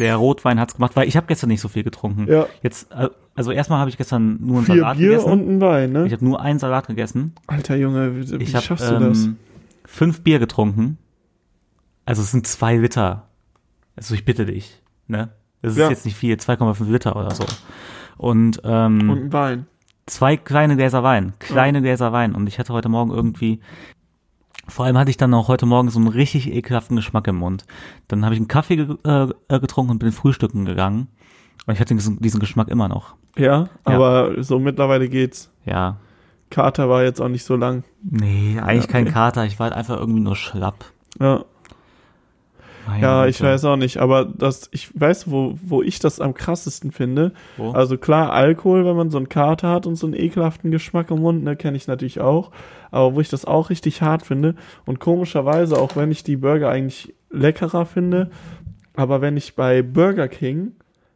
Der 0.01 0.15
Rotwein 0.17 0.59
hat's 0.59 0.75
gemacht, 0.75 0.95
weil 0.97 1.07
ich 1.07 1.15
habe 1.15 1.27
gestern 1.27 1.47
nicht 1.47 1.61
so 1.61 1.67
viel 1.69 1.83
getrunken. 1.83 2.27
Ja, 2.27 2.47
Jetzt, 2.61 2.91
äh, 2.91 3.07
also 3.35 3.51
erstmal 3.51 3.79
habe 3.79 3.89
ich 3.89 3.97
gestern 3.97 4.37
nur 4.45 4.57
einen 4.57 4.65
vier 4.65 4.75
Salat 4.75 4.97
Bier 4.97 5.09
gegessen. 5.11 5.31
und 5.31 5.47
ein 5.49 5.61
Wein, 5.61 5.91
ne? 5.93 6.05
ich 6.07 6.11
habe 6.13 6.25
nur 6.25 6.41
einen 6.41 6.59
Salat 6.59 6.87
gegessen. 6.87 7.33
Alter 7.47 7.75
Junge, 7.77 8.15
wie, 8.17 8.29
wie 8.39 8.43
Ich 8.43 8.55
habe 8.55 8.65
schaffst 8.65 8.89
du 8.89 8.99
das? 8.99 9.23
ähm, 9.25 9.37
fünf 9.85 10.21
Bier 10.21 10.39
getrunken. 10.39 10.97
Also 12.05 12.21
es 12.21 12.31
sind 12.31 12.45
zwei 12.47 12.75
Liter. 12.77 13.27
Also 13.95 14.13
ich 14.15 14.25
bitte 14.25 14.45
dich, 14.45 14.81
ne? 15.07 15.29
Das 15.61 15.73
ist 15.73 15.77
Ja. 15.77 15.89
jetzt 15.89 16.05
nicht 16.05 16.17
viel, 16.17 16.35
2,5 16.35 16.89
Liter 16.89 17.15
oder 17.15 17.35
so. 17.35 17.45
Und, 18.17 18.61
ähm, 18.63 19.09
Und 19.09 19.19
ein 19.25 19.33
Wein. 19.33 19.65
zwei 20.07 20.35
kleine 20.35 20.75
Gläser 20.75 21.03
Wein, 21.03 21.33
kleine 21.39 21.81
Gläser 21.81 22.11
Wein. 22.11 22.33
Und 22.33 22.47
ich 22.47 22.57
hatte 22.57 22.73
heute 22.73 22.89
Morgen 22.89 23.11
irgendwie, 23.11 23.59
vor 24.71 24.85
allem 24.85 24.97
hatte 24.97 25.11
ich 25.11 25.17
dann 25.17 25.33
auch 25.33 25.47
heute 25.47 25.65
Morgen 25.65 25.89
so 25.89 25.99
einen 25.99 26.07
richtig 26.07 26.51
ekelhaften 26.51 26.95
Geschmack 26.95 27.27
im 27.27 27.35
Mund. 27.37 27.65
Dann 28.07 28.23
habe 28.23 28.33
ich 28.33 28.39
einen 28.39 28.47
Kaffee 28.47 28.75
ge 28.77 28.95
äh, 29.03 29.59
getrunken 29.59 29.91
und 29.91 29.99
bin 29.99 30.11
frühstücken 30.11 30.65
gegangen. 30.65 31.07
Und 31.67 31.73
ich 31.75 31.79
hatte 31.79 31.93
diesen, 31.93 32.19
diesen 32.19 32.39
Geschmack 32.39 32.69
immer 32.69 32.87
noch. 32.87 33.15
Ja, 33.37 33.69
aber 33.83 34.43
so 34.43 34.59
mittlerweile 34.59 35.07
geht's. 35.09 35.51
Ja. 35.65 35.97
Kater 36.49 36.89
war 36.89 37.03
jetzt 37.03 37.21
auch 37.21 37.29
nicht 37.29 37.45
so 37.45 37.55
lang. 37.55 37.83
Nee, 38.03 38.59
eigentlich 38.59 38.85
Ja, 38.85 38.91
kein 38.91 39.03
okay. 39.05 39.13
Kater. 39.13 39.45
Ich 39.45 39.59
war 39.59 39.65
halt 39.65 39.75
einfach 39.75 39.97
irgendwie 39.97 40.19
nur 40.21 40.35
schlapp. 40.35 40.85
Ja. 41.19 41.45
Meine 42.87 43.01
Ja, 43.03 43.19
Güte. 43.25 43.29
ich 43.29 43.41
weiß 43.43 43.65
auch 43.65 43.75
nicht, 43.75 43.97
aber 43.97 44.25
das, 44.25 44.69
ich 44.71 44.89
weiß, 44.99 45.29
wo, 45.29 45.55
wo 45.61 45.81
ich 45.81 45.99
das 45.99 46.19
am 46.19 46.33
krassesten 46.33 46.91
finde. 46.91 47.31
Wo? 47.57 47.71
Also 47.71 47.97
klar, 47.97 48.31
Alkohol, 48.33 48.85
wenn 48.85 48.95
man 48.95 49.11
so 49.11 49.17
einen 49.17 49.29
Kater 49.29 49.69
hat 49.69 49.85
und 49.85 49.95
so 49.95 50.07
einen 50.07 50.15
ekelhaften 50.15 50.71
Geschmack 50.71 51.11
im 51.11 51.19
Mund, 51.21 51.43
ne, 51.43 51.55
kenne 51.55 51.77
ich 51.77 51.87
natürlich 51.87 52.19
auch. 52.21 52.51
Aber 52.89 53.15
wo 53.15 53.21
ich 53.21 53.29
das 53.29 53.45
auch 53.45 53.69
richtig 53.69 54.01
hart 54.01 54.25
finde 54.25 54.55
und 54.85 54.99
komischerweise, 54.99 55.77
auch 55.79 55.95
wenn 55.95 56.11
ich 56.11 56.23
die 56.23 56.37
Burger 56.37 56.69
eigentlich 56.69 57.13
leckerer 57.29 57.85
finde, 57.85 58.29
aber 58.95 59.21
wenn 59.21 59.37
ich 59.37 59.55
bei 59.55 59.81
Burger 59.81 60.27
King 60.27 60.73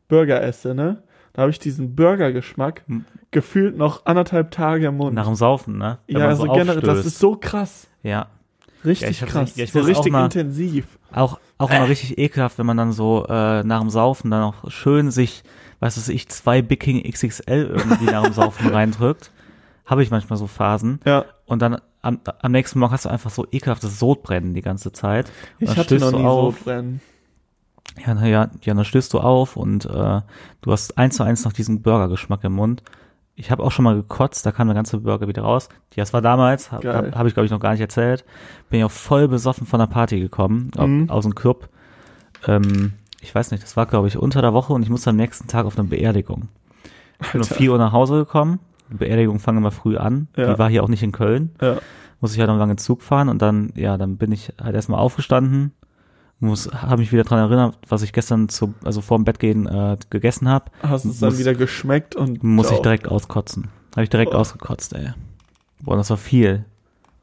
Burger 0.07 0.41
esse, 0.43 0.75
ne, 0.75 1.01
da 1.33 1.41
habe 1.41 1.51
ich 1.51 1.59
diesen 1.59 1.95
Burger-Geschmack 1.95 2.83
Hm. 2.87 3.03
gefühlt 3.31 3.75
noch 3.75 4.05
anderthalb 4.05 4.51
Tage 4.51 4.85
im 4.87 4.97
Mund. 4.97 5.15
Nach 5.15 5.25
dem 5.25 5.35
Saufen, 5.35 5.77
ne? 5.77 5.97
Wenn 6.07 6.19
ja, 6.19 6.27
man 6.27 6.35
so 6.37 6.43
also 6.43 6.53
generell, 6.53 6.81
das 6.81 7.05
ist 7.05 7.19
so 7.19 7.35
krass. 7.35 7.87
Ja. 8.03 8.27
Richtig 8.85 9.21
Ja, 9.21 9.27
krass. 9.27 9.55
ja, 9.55 9.65
so 9.67 9.79
muss 9.79 9.85
auch 9.85 9.89
richtig 9.89 10.11
mal- 10.11 10.25
intensiv. 10.25 10.85
Auch, 11.13 11.39
auch 11.57 11.69
Äh. 11.71 11.79
mal 11.79 11.85
richtig 11.85 12.17
ekelhaft, 12.17 12.57
wenn 12.57 12.65
man 12.65 12.77
dann 12.77 12.91
so 12.91 13.25
äh, 13.27 13.63
nach 13.63 13.79
dem 13.81 13.89
Saufen 13.89 14.31
dann 14.31 14.43
auch 14.43 14.69
schön 14.69 15.11
sich, 15.11 15.43
was 15.79 15.97
weiß 15.97 16.09
ich, 16.09 16.27
zwei 16.29 16.61
Big 16.61 16.79
King 16.81 17.03
XXL 17.09 17.71
irgendwie 17.75 18.05
nach 18.05 18.23
dem 18.23 18.33
Saufen 18.33 18.69
reindrückt. 18.73 19.31
Habe 19.85 20.03
ich 20.03 20.09
manchmal 20.11 20.37
so 20.37 20.47
Phasen. 20.47 20.99
Ja, 21.05 21.25
Und 21.45 21.61
dann 21.61 21.77
am, 22.01 22.19
am 22.41 22.51
nächsten 22.51 22.79
Morgen 22.79 22.91
hast 22.91 23.05
du 23.05 23.09
einfach 23.09 23.29
so 23.31 23.45
ekelhaftes 23.51 23.99
Sodbrennen 23.99 24.53
die 24.53 24.61
ganze 24.61 24.91
Zeit. 24.91 25.27
Und 25.27 25.33
ich 25.59 25.67
dann 25.69 25.77
hatte 25.77 25.99
noch 25.99 26.11
nie 26.11 26.23
auf. 26.25 26.55
Sodbrennen. 26.57 27.01
Ja, 28.05 28.13
na 28.15 28.27
ja, 28.27 28.49
ja, 28.63 28.73
dann 28.73 28.83
stößt 28.83 29.13
du 29.13 29.19
auf 29.19 29.55
und 29.55 29.85
äh, 29.85 29.89
du 30.61 30.71
hast 30.71 30.97
eins 30.97 31.15
zu 31.17 31.23
eins 31.23 31.45
noch 31.45 31.53
diesen 31.53 31.81
Burgergeschmack 31.83 32.43
im 32.43 32.53
Mund. 32.53 32.81
Ich 33.37 33.51
habe 33.51 33.63
auch 33.63 33.71
schon 33.71 33.83
mal 33.83 33.95
gekotzt, 33.95 34.45
da 34.45 34.51
kam 34.53 34.67
der 34.67 34.75
ganze 34.75 34.97
Burger 34.99 35.27
wieder 35.27 35.41
raus. 35.41 35.67
Ja, 35.95 36.03
das 36.03 36.13
war 36.13 36.21
damals, 36.21 36.71
habe 36.71 36.93
hab, 36.93 37.15
hab 37.15 37.27
ich 37.27 37.33
glaube 37.33 37.45
ich 37.45 37.51
noch 37.51 37.59
gar 37.59 37.71
nicht 37.71 37.81
erzählt. 37.81 38.23
Bin 38.69 38.79
ja 38.79 38.85
auch 38.85 38.91
voll 38.91 39.27
besoffen 39.27 39.67
von 39.67 39.79
der 39.79 39.87
Party 39.87 40.19
gekommen, 40.19 40.71
Mhm. 40.77 41.09
aus 41.09 41.23
dem 41.25 41.35
Club. 41.35 41.67
Ähm, 42.47 42.93
ich 43.21 43.33
weiß 43.33 43.51
nicht, 43.51 43.63
das 43.63 43.75
war 43.75 43.85
glaube 43.87 44.07
ich 44.07 44.17
unter 44.17 44.41
der 44.41 44.53
Woche 44.53 44.71
und 44.73 44.83
ich 44.83 44.89
musste 44.89 45.09
am 45.09 45.15
nächsten 45.17 45.47
Tag 45.47 45.65
auf 45.65 45.77
eine 45.77 45.87
Beerdigung. 45.87 46.47
Ich 47.21 47.31
bin 47.31 47.41
um 47.41 47.45
Alter. 47.47 47.55
4 47.55 47.71
Uhr 47.71 47.77
nach 47.77 47.91
Hause 47.91 48.15
gekommen. 48.19 48.59
Die 48.89 48.95
Beerdigung 48.97 49.39
fangen 49.39 49.57
immer 49.57 49.71
früh 49.71 49.97
an. 49.97 50.27
Ja. 50.37 50.53
Die 50.53 50.59
war 50.59 50.69
hier 50.69 50.83
auch 50.83 50.89
nicht 50.89 51.03
in 51.03 51.11
Köln. 51.11 51.51
Ja. 51.61 51.77
Muss 52.21 52.33
ich 52.33 52.39
halt 52.39 52.49
noch 52.49 52.57
lange 52.57 52.75
Zug 52.77 53.01
fahren 53.01 53.29
und 53.29 53.41
dann, 53.41 53.71
ja, 53.75 53.97
dann 53.97 54.17
bin 54.17 54.31
ich 54.31 54.53
halt 54.61 54.75
erstmal 54.75 54.99
aufgestanden, 54.99 55.73
muss, 56.39 56.69
habe 56.73 56.97
mich 56.97 57.11
wieder 57.11 57.23
dran 57.23 57.39
erinnert, 57.39 57.77
was 57.87 58.01
ich 58.01 58.11
gestern 58.13 58.49
zu, 58.49 58.73
also 58.83 59.01
vor 59.01 59.17
dem 59.17 59.23
Bett 59.25 59.39
gehen 59.39 59.67
äh, 59.67 59.97
gegessen 60.09 60.49
habe. 60.49 60.65
Hast 60.83 61.05
es 61.05 61.19
dann 61.19 61.37
wieder 61.37 61.53
geschmeckt 61.55 62.15
und 62.15 62.43
Muss 62.43 62.71
ich 62.71 62.79
direkt 62.79 63.07
auskotzen. 63.07 63.69
Habe 63.93 64.03
ich 64.03 64.09
direkt 64.09 64.33
Oh. 64.33 64.37
ausgekotzt, 64.37 64.93
ey. 64.93 65.13
Boah, 65.81 65.95
das 65.97 66.09
war 66.09 66.17
viel, 66.17 66.65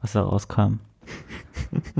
was 0.01 0.13
da 0.13 0.21
rauskam. 0.23 0.79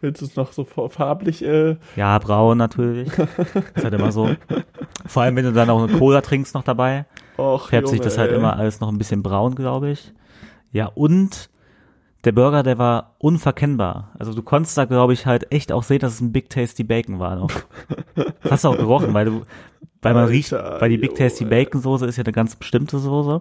Willst 0.00 0.22
du 0.22 0.26
es 0.26 0.36
noch 0.36 0.52
so 0.52 0.64
fa- 0.64 0.88
farblich? 0.88 1.44
Äh, 1.44 1.76
Ja, 1.96 2.18
braun 2.18 2.58
natürlich. 2.58 3.08
ist 3.08 3.84
halt 3.84 3.94
immer 3.94 4.12
so. 4.12 4.30
Vor 5.06 5.22
allem, 5.22 5.36
wenn 5.36 5.44
du 5.44 5.52
dann 5.52 5.70
auch 5.70 5.82
eine 5.82 5.98
Cola 5.98 6.20
trinkst 6.20 6.54
noch 6.54 6.62
dabei, 6.64 7.06
och, 7.36 7.68
färbt 7.68 7.88
sich 7.88 8.00
das 8.00 8.18
halt 8.18 8.30
ey. 8.30 8.36
immer 8.36 8.56
alles 8.56 8.80
noch 8.80 8.88
ein 8.88 8.98
bisschen 8.98 9.22
braun, 9.22 9.54
glaube 9.54 9.90
ich. 9.90 10.12
Ja, 10.72 10.86
und 10.86 11.48
der 12.28 12.32
Burger, 12.32 12.62
der 12.62 12.76
war 12.76 13.14
unverkennbar. 13.16 14.10
Also 14.18 14.34
du 14.34 14.42
konntest 14.42 14.76
da, 14.76 14.84
glaube 14.84 15.14
ich, 15.14 15.24
halt 15.24 15.50
echt 15.50 15.72
auch 15.72 15.82
sehen, 15.82 16.00
dass 16.00 16.12
es 16.12 16.20
ein 16.20 16.30
Big 16.30 16.50
Tasty 16.50 16.84
Bacon 16.84 17.18
war 17.18 17.36
noch. 17.36 17.50
Hast 18.50 18.64
du 18.64 18.68
auch 18.68 18.76
gerochen, 18.76 19.14
weil 19.14 19.24
du, 19.24 19.42
weil 20.02 20.12
man 20.12 20.24
Alter, 20.24 20.32
riecht, 20.34 20.52
weil 20.52 20.90
die 20.90 20.98
Big 20.98 21.14
Tasty 21.14 21.44
Junge. 21.44 21.56
Bacon 21.56 21.80
Soße 21.80 22.04
ist 22.04 22.18
ja 22.18 22.24
eine 22.24 22.32
ganz 22.32 22.54
bestimmte 22.54 22.98
Soße. 22.98 23.40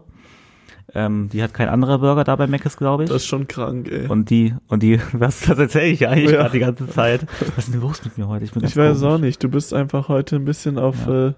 Ähm, 0.93 1.27
die 1.33 1.43
hat 1.43 1.53
kein 1.53 1.67
anderer 1.67 1.99
Burger 1.99 2.23
da 2.23 2.37
bei 2.37 2.47
Mc's, 2.47 2.77
glaube 2.77 3.03
ich. 3.03 3.09
Das 3.09 3.23
ist 3.23 3.27
schon 3.27 3.45
krank, 3.49 3.91
ey. 3.91 4.07
Und 4.07 4.29
die, 4.29 4.55
und 4.69 4.83
die, 4.83 5.01
was, 5.11 5.41
das 5.41 5.59
erzähle 5.59 5.87
ich 5.87 5.99
ja 5.99 6.11
eigentlich 6.11 6.31
Ja. 6.31 6.37
gerade 6.43 6.51
die 6.53 6.59
ganze 6.59 6.87
Zeit. 6.87 7.27
Was 7.57 7.65
ist 7.67 7.73
denn 7.73 7.81
los 7.81 8.05
mit 8.05 8.17
mir 8.17 8.29
heute? 8.29 8.45
Ich 8.45 8.53
bin 8.53 8.63
ich 8.63 8.77
weiß 8.77 9.01
komisch. 9.01 9.13
auch 9.13 9.17
nicht. 9.19 9.43
Du 9.43 9.49
bist 9.49 9.73
einfach 9.73 10.07
heute 10.07 10.37
ein 10.37 10.45
bisschen 10.45 10.79
auf 10.79 11.05
äh, 11.07 11.33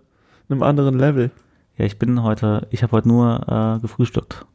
einem 0.49 0.61
anderen 0.61 0.99
Level. 0.99 1.31
Ja, 1.77 1.85
ich 1.85 1.97
bin 1.97 2.21
heute, 2.21 2.67
ich 2.69 2.83
habe 2.83 2.91
heute 2.91 3.07
nur 3.07 3.77
äh, 3.77 3.81
gefrühstückt. 3.81 4.45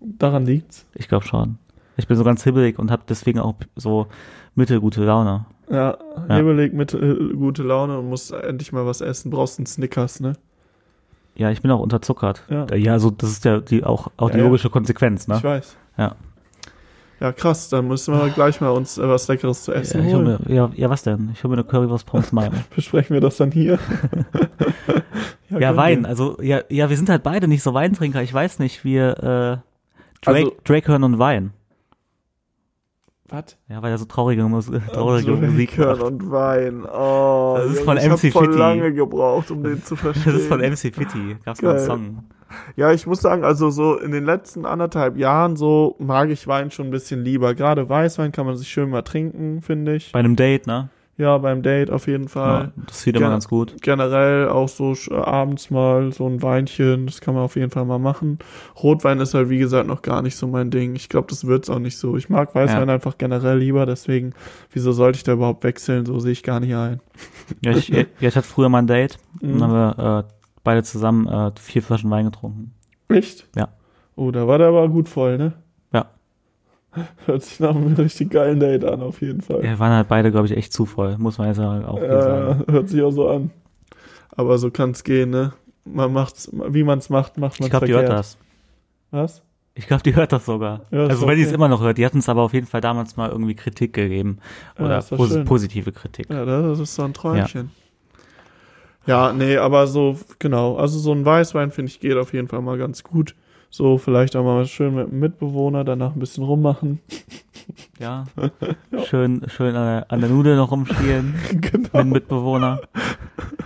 Daran 0.00 0.46
liegt's. 0.46 0.86
Ich 0.94 1.08
glaube 1.08 1.26
schon. 1.26 1.58
Ich 1.96 2.06
bin 2.06 2.16
so 2.16 2.24
ganz 2.24 2.42
hibbelig 2.44 2.78
und 2.78 2.90
habe 2.90 3.02
deswegen 3.08 3.38
auch 3.38 3.54
so 3.76 4.06
mittelgute 4.54 5.04
Laune. 5.04 5.44
Ja, 5.70 5.96
Ja. 6.28 6.40
Überleg 6.40 6.72
mit 6.72 6.92
äh, 6.94 7.14
gute 7.34 7.62
Laune 7.62 7.98
und 7.98 8.08
musst 8.08 8.32
endlich 8.32 8.72
mal 8.72 8.86
was 8.86 9.00
essen. 9.00 9.30
Brauchst 9.30 9.58
einen 9.58 9.66
Snickers, 9.66 10.20
ne? 10.20 10.34
Ja, 11.34 11.50
ich 11.50 11.62
bin 11.62 11.70
auch 11.70 11.80
unterzuckert. 11.80 12.42
Ja. 12.50 12.66
Ja, 12.74 12.98
so 12.98 13.10
das 13.10 13.30
ist 13.30 13.44
ja 13.44 13.60
die 13.60 13.84
auch 13.84 14.08
auch 14.18 14.28
die 14.30 14.36
Ja, 14.36 14.42
ja. 14.42 14.46
logische 14.48 14.68
Konsequenz, 14.70 15.28
ne? 15.28 15.36
Ich 15.36 15.44
weiß. 15.44 15.76
Ja. 15.96 16.14
Ja, 17.20 17.32
krass. 17.32 17.68
Dann 17.68 17.86
müssen 17.88 18.12
wir 18.14 18.28
gleich 18.30 18.60
mal 18.60 18.70
uns 18.70 18.98
äh, 18.98 19.08
was 19.08 19.28
Leckeres 19.28 19.62
zu 19.64 19.72
Ja, 19.72 19.78
essen 19.78 20.04
hol 20.04 20.12
holen. 20.26 20.38
mir, 20.46 20.54
ja, 20.54 20.70
ja, 20.74 20.90
was 20.90 21.02
denn? 21.04 21.30
Ich 21.32 21.42
hole 21.44 21.52
mir 21.54 21.62
eine 21.62 21.64
Currywurst 21.68 22.04
Pommes 22.04 22.32
Mayo. 22.32 22.50
Besprechen 22.74 23.14
wir 23.14 23.20
das 23.20 23.36
dann 23.36 23.50
hier. 23.52 23.78
ja, 25.50 25.58
können 25.58 25.76
Wein. 25.76 26.02
wir. 26.02 26.08
Also 26.08 26.36
ja, 26.42 26.60
ja, 26.68 26.90
wir 26.90 26.96
sind 26.96 27.08
halt 27.08 27.22
beide 27.22 27.48
nicht 27.48 27.62
so 27.62 27.74
Weintrinker. 27.74 28.22
Ich 28.22 28.32
weiß 28.34 28.58
nicht, 28.58 28.84
wir 28.84 29.10
äh, 29.18 30.22
Drake, 30.22 30.38
Also- 30.38 30.56
Drake 30.64 30.88
hören 30.88 31.04
und 31.04 31.18
Wein. 31.18 31.52
Was? 33.32 33.56
Ja, 33.68 33.82
weil 33.82 33.90
er 33.90 33.98
so 33.98 34.04
traurige, 34.04 34.42
traurige 34.92 35.32
Musik 35.32 35.78
macht. 35.78 36.02
und 36.02 36.30
Wein. 36.30 36.84
Oh, 36.84 37.54
Das 37.56 37.66
ist 37.70 37.72
Junge, 37.80 37.84
von 37.84 37.96
ich 37.96 38.04
MC 38.28 38.32
voll 38.32 38.44
Fitti. 38.46 38.58
lange 38.58 38.92
gebraucht, 38.92 39.50
um 39.50 39.62
den 39.64 39.82
zu 39.82 39.96
verstehen. 39.96 40.24
Das 40.32 40.42
ist 40.42 40.48
von 40.48 40.60
MC 40.60 40.76
Fitty. 40.94 41.36
Gab's 41.44 41.62
mal 41.62 41.70
einen 41.70 41.78
Geil. 41.78 41.86
Song. 41.86 42.24
Ja, 42.76 42.92
ich 42.92 43.06
muss 43.06 43.20
sagen, 43.22 43.44
also 43.44 43.70
so 43.70 43.96
in 43.98 44.12
den 44.12 44.26
letzten 44.26 44.66
anderthalb 44.66 45.16
Jahren 45.16 45.56
so 45.56 45.96
mag 45.98 46.28
ich 46.28 46.46
Wein 46.46 46.70
schon 46.70 46.88
ein 46.88 46.90
bisschen 46.90 47.24
lieber. 47.24 47.54
Gerade 47.54 47.88
Weißwein 47.88 48.30
kann 48.32 48.44
man 48.44 48.56
sich 48.56 48.68
schön 48.68 48.90
mal 48.90 49.00
trinken, 49.02 49.62
finde 49.62 49.96
ich. 49.96 50.12
Bei 50.12 50.18
einem 50.18 50.36
Date, 50.36 50.66
ne? 50.66 50.90
Ja, 51.18 51.36
beim 51.38 51.62
Date 51.62 51.90
auf 51.90 52.06
jeden 52.06 52.24
Ja, 52.24 52.28
Fall. 52.30 52.72
das 52.86 53.02
sieht 53.02 53.14
immer 53.14 53.24
Gerne. 53.24 53.34
ganz 53.34 53.46
gut. 53.48 53.76
Generell 53.82 54.48
auch 54.48 54.68
so 54.68 54.94
äh, 55.10 55.14
abends 55.14 55.70
mal 55.70 56.10
so 56.12 56.26
ein 56.26 56.40
Weinchen, 56.42 57.04
das 57.06 57.20
kann 57.20 57.34
man 57.34 57.44
auf 57.44 57.54
jeden 57.54 57.70
Fall 57.70 57.84
mal 57.84 57.98
machen. 57.98 58.38
Rotwein 58.82 59.20
ist 59.20 59.34
halt 59.34 59.50
wie 59.50 59.58
gesagt 59.58 59.86
noch 59.86 60.00
gar 60.00 60.22
nicht 60.22 60.36
so 60.36 60.46
mein 60.46 60.70
Ding. 60.70 60.96
Ich 60.96 61.10
glaube, 61.10 61.26
das 61.28 61.46
wird's 61.46 61.68
auch 61.68 61.78
nicht 61.78 61.98
so. 61.98 62.16
Ich 62.16 62.30
mag 62.30 62.54
Weißwein 62.54 62.88
Ja. 62.88 62.94
einfach 62.94 63.18
generell 63.18 63.58
lieber, 63.58 63.84
deswegen 63.84 64.32
wieso 64.72 64.92
sollte 64.92 65.16
ich 65.18 65.22
da 65.22 65.34
überhaupt 65.34 65.64
wechseln? 65.64 66.06
So 66.06 66.18
sehe 66.18 66.32
ich 66.32 66.42
gar 66.42 66.60
nicht 66.60 66.74
ein. 66.74 67.00
Ja, 67.62 67.72
ich, 67.72 67.88
ja, 67.88 68.04
ich 68.20 68.34
hatte 68.36 68.42
früher 68.48 68.70
mal 68.70 68.78
ein 68.78 68.86
Date. 68.86 69.18
Mhm. 69.42 69.58
Dann 69.58 69.62
haben 69.70 69.72
wir 69.98 70.18
äh, 70.20 70.32
beide 70.64 70.82
zusammen 70.82 71.28
äh, 71.28 71.52
vier 71.60 71.82
Flaschen 71.82 72.10
Wein 72.10 72.24
getrunken. 72.24 72.72
Echt? 73.08 73.46
Ja. 73.54 73.68
Oh, 74.16 74.30
da 74.30 74.46
war 74.48 74.56
der 74.58 74.68
aber 74.68 74.88
gut 74.88 75.08
voll, 75.10 75.36
ne? 75.36 75.52
Ja. 76.94 77.08
Hört 77.26 77.42
sich 77.42 77.60
nach 77.60 77.74
einem 77.74 77.94
richtig 77.94 78.30
geilen 78.30 78.60
Date 78.60 78.84
an, 78.84 79.00
auf 79.00 79.20
jeden 79.20 79.40
Fall. 79.40 79.58
Ja, 79.58 79.70
wir 79.70 79.78
waren 79.78 79.92
halt 79.92 80.08
beide, 80.08 80.30
glaube 80.30 80.46
ich, 80.46 80.56
echt 80.56 80.72
zu 80.72 80.84
voll. 80.84 81.16
Muss 81.18 81.38
man 81.38 81.48
jetzt 81.48 81.58
auch 81.58 81.98
hier 81.98 82.22
sagen. 82.22 82.64
Ja, 82.66 82.72
hört 82.72 82.88
sich 82.88 83.02
auch 83.02 83.10
so 83.10 83.28
an. 83.28 83.50
Aber 84.30 84.58
so 84.58 84.70
kann's 84.70 85.04
gehen, 85.04 85.30
ne? 85.30 85.52
Man 85.84 86.12
macht's, 86.12 86.50
wie 86.52 86.84
man's 86.84 87.10
macht, 87.10 87.38
macht 87.38 87.60
man's 87.60 87.66
Ich 87.66 87.70
glaube, 87.70 87.86
die 87.86 87.94
hört 87.94 88.08
das. 88.08 88.38
Was? 89.10 89.42
Ich 89.74 89.86
glaube, 89.86 90.02
die 90.02 90.14
hört 90.14 90.32
das 90.32 90.44
sogar. 90.44 90.82
Ja, 90.90 91.06
also 91.06 91.26
wenn 91.26 91.36
die 91.36 91.42
es 91.42 91.48
okay. 91.48 91.54
immer 91.54 91.68
noch 91.68 91.80
hört, 91.80 91.96
die 91.96 92.04
hatten 92.04 92.18
es 92.18 92.28
aber 92.28 92.42
auf 92.42 92.52
jeden 92.52 92.66
Fall 92.66 92.82
damals 92.82 93.16
mal 93.16 93.30
irgendwie 93.30 93.54
Kritik 93.54 93.94
gegeben. 93.94 94.38
Ja, 94.78 94.84
Oder 94.84 95.00
doch 95.00 95.16
pos 95.16 95.30
schön. 95.30 95.44
positive 95.44 95.92
Kritik. 95.92 96.28
Ja, 96.28 96.44
das 96.44 96.78
ist 96.78 96.94
so 96.94 97.02
ein 97.02 97.14
Träumchen. 97.14 97.70
Ja. 99.06 99.32
nee, 99.32 99.56
aber 99.56 99.86
so, 99.86 100.18
genau. 100.38 100.76
Also 100.76 100.98
so 100.98 101.12
ein 101.12 101.24
Weißwein, 101.24 101.70
finde 101.70 101.90
ich, 101.90 102.00
geht 102.00 102.16
auf 102.16 102.34
jeden 102.34 102.48
Fall 102.48 102.60
mal 102.60 102.76
ganz 102.76 103.02
gut. 103.02 103.34
So, 103.74 103.96
vielleicht 103.96 104.36
auch 104.36 104.44
mal 104.44 104.66
schön 104.66 104.94
mit 104.94 105.10
dem 105.10 105.18
Mitbewohner, 105.18 105.82
danach 105.82 106.12
ein 106.14 106.20
bisschen 106.20 106.44
rummachen. 106.44 107.00
Ja. 107.98 108.24
Schön, 109.06 109.42
schön 109.48 109.74
an 109.74 109.86
der, 109.86 110.12
an 110.12 110.20
der 110.20 110.28
Nudel 110.28 110.56
noch 110.56 110.72
rumspielen 110.72 111.34
mit 111.52 111.72
genau. 111.72 112.00
dem 112.00 112.10
Mitbewohner. 112.10 112.80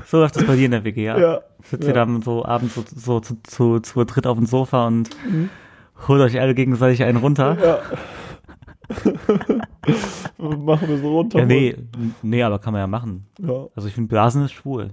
So 0.06 0.18
läuft 0.18 0.36
das 0.36 0.44
bei 0.44 0.54
dir 0.54 0.66
in 0.66 0.70
der 0.70 0.84
WG, 0.84 1.02
ja? 1.04 1.18
Ja. 1.18 1.40
Sitzt 1.62 1.84
ja. 1.84 1.88
ihr 1.88 1.94
dann 1.94 2.22
so 2.22 2.44
abends 2.44 2.74
so, 2.76 2.84
so 2.94 3.20
zu, 3.20 3.42
zu, 3.42 3.80
zu 3.80 4.04
dritt 4.04 4.26
auf 4.28 4.36
dem 4.36 4.46
Sofa 4.46 4.86
und 4.86 5.10
Mhm. 5.28 5.48
holt 6.06 6.20
euch 6.20 6.38
alle 6.38 6.54
gegenseitig 6.54 7.02
einen 7.02 7.18
runter? 7.18 7.56
Ja. 7.60 7.78
Machen 10.38 10.88
wir 10.88 10.98
so 10.98 11.16
runter. 11.16 11.40
Ja, 11.40 11.46
nee, 11.46 11.74
nee, 12.22 12.42
aber 12.44 12.60
kann 12.60 12.72
man 12.74 12.80
ja 12.80 12.86
machen. 12.86 13.26
Ja. 13.40 13.66
Also 13.74 13.88
ich 13.88 13.94
finde 13.94 14.08
Blasen 14.08 14.44
ist 14.44 14.52
schwul. 14.52 14.90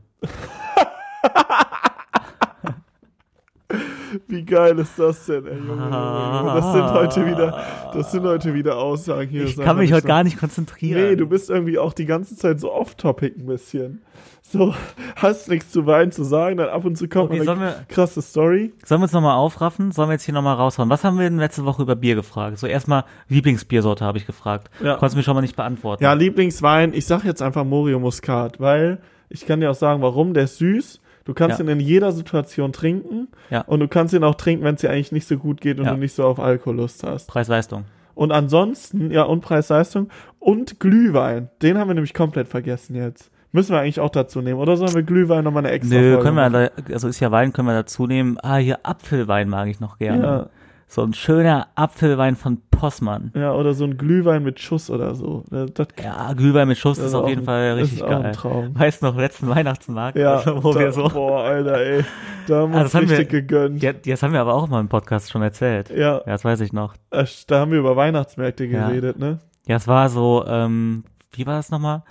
Wie 4.28 4.44
geil 4.44 4.78
ist 4.80 4.98
das 4.98 5.26
denn, 5.26 5.46
ey, 5.46 5.58
Junge. 5.58 5.90
Das 5.90 6.74
sind 6.74 6.92
heute 6.92 7.26
wieder, 7.26 7.64
das 7.94 8.12
sind 8.12 8.24
heute 8.24 8.54
wieder 8.54 8.78
Aussagen 8.78 9.30
hier. 9.30 9.46
Ich 9.46 9.58
kann 9.58 9.78
mich 9.78 9.92
heute 9.92 10.04
so. 10.04 10.08
gar 10.08 10.24
nicht 10.24 10.38
konzentrieren. 10.40 11.02
Nee, 11.02 11.16
du 11.16 11.28
bist 11.28 11.50
irgendwie 11.50 11.78
auch 11.78 11.94
die 11.94 12.06
ganze 12.06 12.36
Zeit 12.36 12.60
so 12.60 12.72
off-topic 12.72 13.40
ein 13.40 13.46
bisschen. 13.46 14.02
So, 14.42 14.76
hast 15.16 15.50
nichts 15.50 15.72
zu 15.72 15.88
Wein 15.88 16.12
zu 16.12 16.24
sagen, 16.24 16.58
dann 16.58 16.70
ab 16.70 16.86
und 16.86 16.96
zu 16.96 17.08
kommt 17.08 17.32
Okay, 17.32 17.48
eine 17.48 17.86
krasse 17.88 18.22
Story. 18.22 18.74
Sollen 18.86 19.02
wir 19.02 19.06
uns 19.06 19.14
nochmal 19.14 19.36
aufraffen? 19.36 19.92
Sollen 19.92 20.10
wir 20.10 20.14
jetzt 20.14 20.26
hier 20.26 20.34
nochmal 20.34 20.56
raushauen? 20.56 20.90
Was 20.90 21.04
haben 21.04 21.18
wir 21.18 21.24
denn 21.24 21.40
letzte 21.40 21.66
Woche 21.66 21.82
über 21.82 21.96
Bier 21.96 22.16
gefragt? 22.16 22.60
So 22.60 22.68
erstmal 22.68 23.06
Lieblingsbiersorte 23.30 24.06
habe 24.06 24.18
ich 24.18 24.28
gefragt. 24.28 24.70
Ja. 24.84 24.98
Konntest 24.98 25.16
du 25.16 25.18
mir 25.18 25.24
schon 25.24 25.36
mal 25.36 25.42
nicht 25.42 25.56
beantworten. 25.56 26.04
Ja, 26.04 26.14
Lieblingswein, 26.14 26.94
ich 26.94 27.06
sag 27.06 27.24
jetzt 27.24 27.42
einfach 27.42 27.64
Morio 27.64 28.00
Muscat, 28.00 28.60
weil 28.60 29.00
ich 29.30 29.48
kann 29.48 29.60
dir 29.60 29.72
auch 29.72 29.76
sagen, 29.76 30.02
warum, 30.04 30.36
der 30.36 30.44
ist 30.44 30.58
süß. 30.58 31.02
Du 31.26 31.34
kannst 31.34 31.60
Ja. 31.60 31.66
ihn 31.66 31.70
in 31.70 31.80
jeder 31.80 32.12
Situation 32.12 32.74
trinken 32.74 33.30
Ja. 33.50 33.62
und 33.62 33.80
du 33.80 33.88
kannst 33.88 34.14
ihn 34.14 34.24
auch 34.24 34.36
trinken, 34.36 34.64
wenn 34.66 34.76
es 34.76 34.82
dir 34.82 34.90
eigentlich 34.90 35.12
nicht 35.12 35.28
so 35.28 35.38
gut 35.38 35.62
geht 35.62 35.80
und 35.80 35.86
Ja. 35.86 35.92
du 35.94 35.98
nicht 35.98 36.14
so 36.14 36.26
auf 36.26 36.40
Alkoholust 36.40 37.04
hast. 37.04 37.28
Preis-Leistung. 37.28 37.86
Und 38.16 38.32
ansonsten, 38.32 39.10
ja, 39.12 39.24
und 39.24 39.42
Preis-Leistung 39.42 40.10
und 40.40 40.80
Glühwein. 40.80 41.50
Den 41.62 41.78
haben 41.78 41.88
wir 41.90 41.96
nämlich 41.96 42.14
komplett 42.14 42.48
vergessen 42.48 42.96
jetzt. 42.96 43.32
Müssen 43.52 43.72
wir 43.74 43.80
eigentlich 43.80 44.00
auch 44.00 44.10
dazu 44.10 44.42
nehmen. 44.42 44.60
Oder 44.60 44.78
sollen 44.78 44.94
wir 44.96 45.04
Glühwein 45.04 45.44
nochmal 45.44 45.64
eine 45.66 45.74
extra 45.74 45.96
Nö, 45.96 46.14
Folge 46.14 46.24
können 46.24 46.38
wir, 46.38 46.50
machen? 46.50 46.70
also 46.94 47.08
ist 47.08 47.20
ja 47.20 47.32
Wein, 47.32 47.54
können 47.54 47.68
wir 47.68 47.74
dazu 47.76 48.08
nehmen. 48.08 48.38
Ah, 48.42 48.58
hier 48.58 48.80
Apfelwein 48.84 49.48
mag 49.48 49.68
ich 49.68 49.80
noch 49.80 49.98
gerne. 50.00 50.24
Ja. 50.24 50.50
So 50.94 51.02
ein 51.02 51.14
schöner 51.16 51.70
Apfelwein 51.74 52.36
von 52.36 52.60
Possmann. 52.70 53.32
Ja, 53.36 53.54
oder 53.54 53.74
so 53.74 53.84
ein 53.84 53.98
Glühwein 53.98 54.44
mit 54.44 54.60
Schuss 54.60 54.92
oder 54.92 55.16
so. 55.16 55.44
Das, 55.50 55.88
Ja, 56.04 56.34
Glühwein 56.34 56.68
mit 56.68 56.78
Schuss 56.78 57.00
ist 57.00 57.16
auf 57.16 57.28
jeden 57.28 57.42
ein- 57.42 57.46
Fall 57.46 57.72
richtig 57.74 57.98
ist 57.98 58.04
auch 58.04 58.12
ein 58.12 58.22
geil. 58.22 58.32
Traum. 58.36 58.78
Weißt 58.80 59.02
noch, 59.02 59.16
letzten 59.18 59.50
Weihnachtsmarkt, 59.50 60.20
ja, 60.20 60.36
also, 60.36 60.64
wo 60.64 60.72
da, 60.72 60.80
wir 60.82 60.92
so. 60.92 61.08
boah, 61.08 61.46
Alter, 61.46 61.80
ey. 61.80 62.06
Da 62.46 62.58
haben 62.62 62.74
wir 62.74 62.78
Ah, 62.78 62.82
uns 62.84 62.92
das 62.92 63.02
haben 63.02 63.10
wir- 63.10 63.18
richtig 63.18 63.48
gegönnt. 63.48 63.82
Ja, 63.82 63.92
das 63.94 64.22
haben 64.22 64.34
wir 64.34 64.42
aber 64.42 64.54
auch 64.54 64.68
mal 64.68 64.82
im 64.82 64.88
Podcast 64.88 65.32
schon 65.32 65.42
erzählt. 65.42 65.90
Ja, 65.90 65.98
Ja, 65.98 66.20
das 66.28 66.46
weiß 66.46 66.60
ich 66.62 66.74
noch. 66.74 66.94
äh, 67.10 67.26
da 67.48 67.62
haben 67.62 67.72
wir 67.72 67.80
über 67.80 67.96
Weihnachtsmärkte 67.96 68.66
Ja. 68.66 68.90
geredet, 68.90 69.18
ne? 69.18 69.40
Ja, 69.66 69.78
es 69.78 69.88
war 69.88 70.10
so, 70.10 70.46
ähm, 70.46 71.06
wie 71.32 71.48
war 71.48 71.56
das 71.56 71.72
nochmal? 71.72 72.04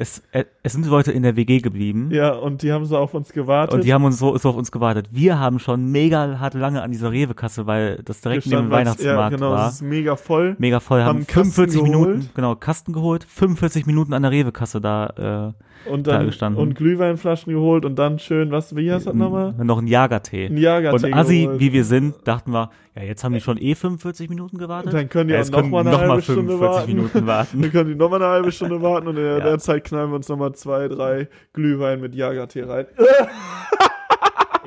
Es, 0.00 0.22
äh, 0.30 0.44
es 0.62 0.74
sind 0.74 0.86
Leute 0.86 1.10
in 1.10 1.24
der 1.24 1.34
WG 1.34 1.58
geblieben. 1.58 2.10
Ja, 2.12 2.30
und 2.30 2.62
die 2.62 2.72
haben 2.72 2.84
so 2.84 2.96
auf 2.96 3.14
uns 3.14 3.32
gewartet. 3.32 3.74
Und 3.74 3.84
die 3.84 3.92
haben 3.92 4.04
uns 4.04 4.20
so, 4.20 4.38
so 4.38 4.50
auf 4.50 4.56
uns 4.56 4.70
gewartet. 4.70 5.08
Wir 5.10 5.40
haben 5.40 5.58
schon 5.58 5.90
mega 5.90 6.38
hart 6.38 6.54
lange 6.54 6.82
an 6.82 6.92
dieser 6.92 7.10
Rewe-Kasse, 7.10 7.66
weil 7.66 8.00
das 8.04 8.20
direkt 8.20 8.46
neben 8.46 8.66
dem 8.66 8.70
Weihnachtsmarkt 8.70 9.32
Ja, 9.32 9.36
genau, 9.36 9.50
war. 9.50 9.68
es 9.68 9.74
ist 9.74 9.82
mega 9.82 10.14
voll. 10.14 10.54
Mega 10.58 10.78
voll, 10.78 11.00
haben 11.00 11.08
haben, 11.08 11.16
einen 11.16 11.26
Kasten 11.26 11.52
45 11.52 11.82
Minuten, 11.82 12.30
genau, 12.32 12.54
Kasten 12.54 12.92
geholt, 12.92 13.24
45 13.24 13.86
Minuten 13.86 14.12
an 14.14 14.22
der 14.22 14.30
Rewe-Kasse 14.30 14.80
da, 14.80 15.52
Und 15.86 16.06
da 16.06 16.18
dann 16.18 16.26
gestanden. 16.26 16.60
und 16.62 16.74
Glühweinflaschen 16.74 17.52
geholt 17.52 17.84
und 17.84 17.96
dann 17.98 18.18
schön, 18.18 18.50
was, 18.50 18.74
wie 18.76 18.92
heißt 18.92 19.06
das 19.06 19.14
nochmal? 19.14 19.54
noch 19.62 19.78
ein 19.78 19.86
Jagertee. 19.86 20.46
Ein 20.46 20.56
Jagertee 20.56 21.06
Und 21.06 21.14
Assi, 21.14 21.42
geholt. 21.44 21.60
wie 21.60 21.72
wir 21.72 21.84
sind, 21.84 22.14
dachten 22.26 22.52
wir, 22.52 22.70
ja, 22.94 23.02
jetzt 23.02 23.24
haben 23.24 23.32
die 23.32 23.40
schon 23.40 23.56
eh 23.58 23.74
45 23.74 24.28
Minuten 24.28 24.58
gewartet. 24.58 24.92
Dann 24.92 25.08
können 25.08 25.28
die 25.28 25.34
ja, 25.34 25.40
auch 25.40 25.44
jetzt 25.44 25.52
noch 25.52 25.60
können 25.60 25.70
mal 25.70 25.80
eine 25.80 25.90
noch 25.90 26.00
halbe 26.00 26.22
Stunde 26.22 26.52
45 26.58 26.60
warten. 26.60 26.92
Minuten 26.94 27.26
warten. 27.26 27.62
Dann 27.62 27.70
können 27.72 27.88
die 27.90 27.94
nochmal 27.94 28.22
eine 28.22 28.30
halbe 28.32 28.52
Stunde 28.52 28.82
warten 28.82 29.08
und 29.08 29.16
in 29.16 29.22
der, 29.22 29.38
Ja. 29.38 29.44
der 29.44 29.58
Zeit 29.58 29.84
knallen 29.84 30.10
wir 30.10 30.16
uns 30.16 30.28
nochmal 30.28 30.52
zwei, 30.54 30.88
drei 30.88 31.28
Glühwein 31.52 32.00
mit 32.00 32.14
Jagertee 32.14 32.62
rein. 32.62 32.86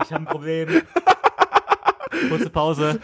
Ich 0.04 0.12
habe 0.12 0.24
ein 0.24 0.26
Problem. 0.26 0.68
Kurze 2.30 2.50
Pause. 2.50 3.00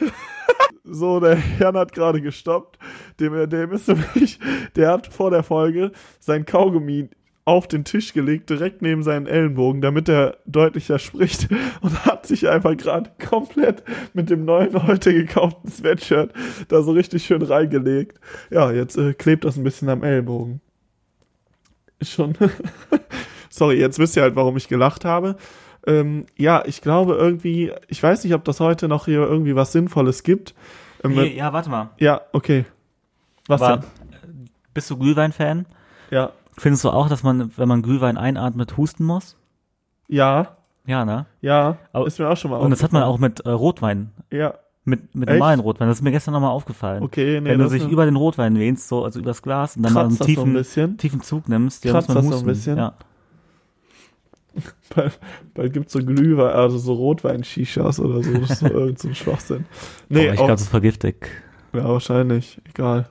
So, 0.83 1.19
der 1.19 1.37
Jan 1.59 1.77
hat 1.77 1.91
gerade 1.93 2.21
gestoppt. 2.21 2.79
Dem, 3.19 3.49
dem 3.49 3.71
ist 3.71 3.87
nämlich, 3.87 4.39
der 4.75 4.91
hat 4.93 5.07
vor 5.07 5.29
der 5.31 5.43
Folge 5.43 5.91
sein 6.19 6.45
Kaugummi 6.45 7.09
auf 7.47 7.67
den 7.67 7.85
Tisch 7.85 8.11
gelegt, 8.11 8.49
direkt 8.49 8.81
neben 8.81 9.03
seinen 9.03 9.25
Ellenbogen, 9.25 9.79
damit 9.79 10.09
er 10.09 10.37
deutlicher 10.45 10.99
spricht 10.99 11.47
und 11.81 12.05
hat 12.05 12.25
sich 12.25 12.49
einfach 12.49 12.75
gerade 12.75 13.09
komplett 13.29 13.83
mit 14.13 14.29
dem 14.29 14.43
neuen 14.43 14.85
heute 14.85 15.13
gekauften 15.13 15.71
Sweatshirt 15.71 16.33
da 16.67 16.81
so 16.81 16.91
richtig 16.91 17.25
schön 17.25 17.41
reingelegt. 17.41 18.19
Ja, 18.49 18.71
jetzt 18.71 18.97
äh, 18.97 19.13
klebt 19.13 19.45
das 19.45 19.55
ein 19.55 19.63
bisschen 19.63 19.87
am 19.87 20.03
Ellbogen. 20.03 20.59
Ist 21.99 22.11
schon. 22.11 22.33
Sorry, 23.49 23.79
jetzt 23.79 23.97
wisst 23.97 24.17
ihr 24.17 24.23
halt, 24.23 24.35
warum 24.35 24.57
ich 24.57 24.67
gelacht 24.67 25.05
habe. 25.05 25.37
Ähm, 25.87 26.25
ja, 26.35 26.63
ich 26.65 26.81
glaube 26.81 27.13
irgendwie, 27.15 27.71
ich 27.87 28.03
weiß 28.03 28.25
nicht, 28.25 28.33
ob 28.33 28.43
das 28.43 28.59
heute 28.59 28.89
noch 28.89 29.05
hier 29.05 29.21
irgendwie 29.21 29.55
was 29.55 29.71
Sinnvolles 29.71 30.23
gibt. 30.23 30.53
Ähm, 31.01 31.15
Nee, 31.15 31.37
ja, 31.37 31.53
warte 31.53 31.69
mal. 31.69 31.91
ja, 31.97 32.21
okay. 32.33 32.65
Was 33.47 33.61
Aber, 33.61 33.77
denn? 34.21 34.49
bist 34.73 34.89
du 34.89 34.97
Glühwein-Fan? 34.97 35.65
Ja. 36.11 36.33
Findest 36.57 36.83
du 36.83 36.89
auch, 36.89 37.07
dass 37.09 37.23
man, 37.23 37.51
wenn 37.57 37.67
man 37.67 37.81
Glühwein 37.81 38.17
einatmet, 38.17 38.77
husten 38.77 39.03
muss? 39.05 39.35
Ja, 40.07 40.57
Ja, 40.85 41.05
ne? 41.05 41.25
ja, 41.41 41.77
Aber- 41.93 42.07
ist 42.07 42.17
mir 42.19 42.29
auch 42.29 42.37
schon 42.37 42.51
mal 42.51 42.57
Und 42.57 42.71
das 42.71 42.81
hat 42.83 42.91
man 42.93 43.03
auch 43.03 43.19
mit 43.19 43.41
äh, 43.41 43.49
Rotwein, 43.49 44.11
Ja, 44.31 44.53
mit, 44.85 45.13
mit 45.13 45.27
Echt? 45.29 45.37
normalen 45.37 45.59
Rotwein. 45.59 45.89
Das 45.89 45.97
ist 45.97 46.03
mir 46.03 46.11
gestern 46.11 46.33
nochmal 46.33 46.51
aufgefallen. 46.51 47.03
okay, 47.03 47.41
nee, 47.41 47.49
wenn 47.49 47.59
du 47.59 47.65
ist- 47.65 47.87
über 47.89 48.05
den 48.05 48.15
Rotwein 48.15 48.55
lehnst, 48.55 48.87
so, 48.87 49.03
also 49.03 49.19
übers 49.19 49.41
Glas 49.41 49.75
und 49.75 49.83
dann 49.83 49.93
mal 49.93 50.01
einen 50.05 50.09
das 50.17 50.19
so 50.19 50.23
ein 50.43 50.55
tiefen, 50.63 50.97
tiefen 50.97 51.21
Zug 51.21 51.49
nimmst, 51.49 51.83
ja, 51.85 51.93
muss 51.93 52.07
man 52.07 52.15
das 52.17 52.25
so 52.25 52.29
ein 52.29 52.33
husten. 52.35 52.45
bisschen? 52.47 52.77
Ja. 52.77 52.93
Bald, 54.95 55.19
bald 55.53 55.73
gibt's 55.73 55.93
so 55.93 55.99
Glühwein, 55.99 56.51
also 56.55 56.77
so 56.79 56.93
Rotwein-Shishas 56.93 57.99
oder 57.99 58.23
so. 58.23 58.33
Das 58.33 58.49
ist 58.51 58.59
so 58.59 58.67
irgend 58.71 58.97
so 58.97 59.07
ein 59.09 59.13
Schwachsinn. 59.15 59.65
Nee, 60.09 60.19
Nee, 60.21 60.29
ich 60.29 60.35
glaube, 60.37 60.51
das 60.53 60.61
ist 60.61 60.69
vergiftig. 60.69 61.29
ja, 61.73 61.83
wahrscheinlich. 61.87 62.59
Egal. 62.67 63.07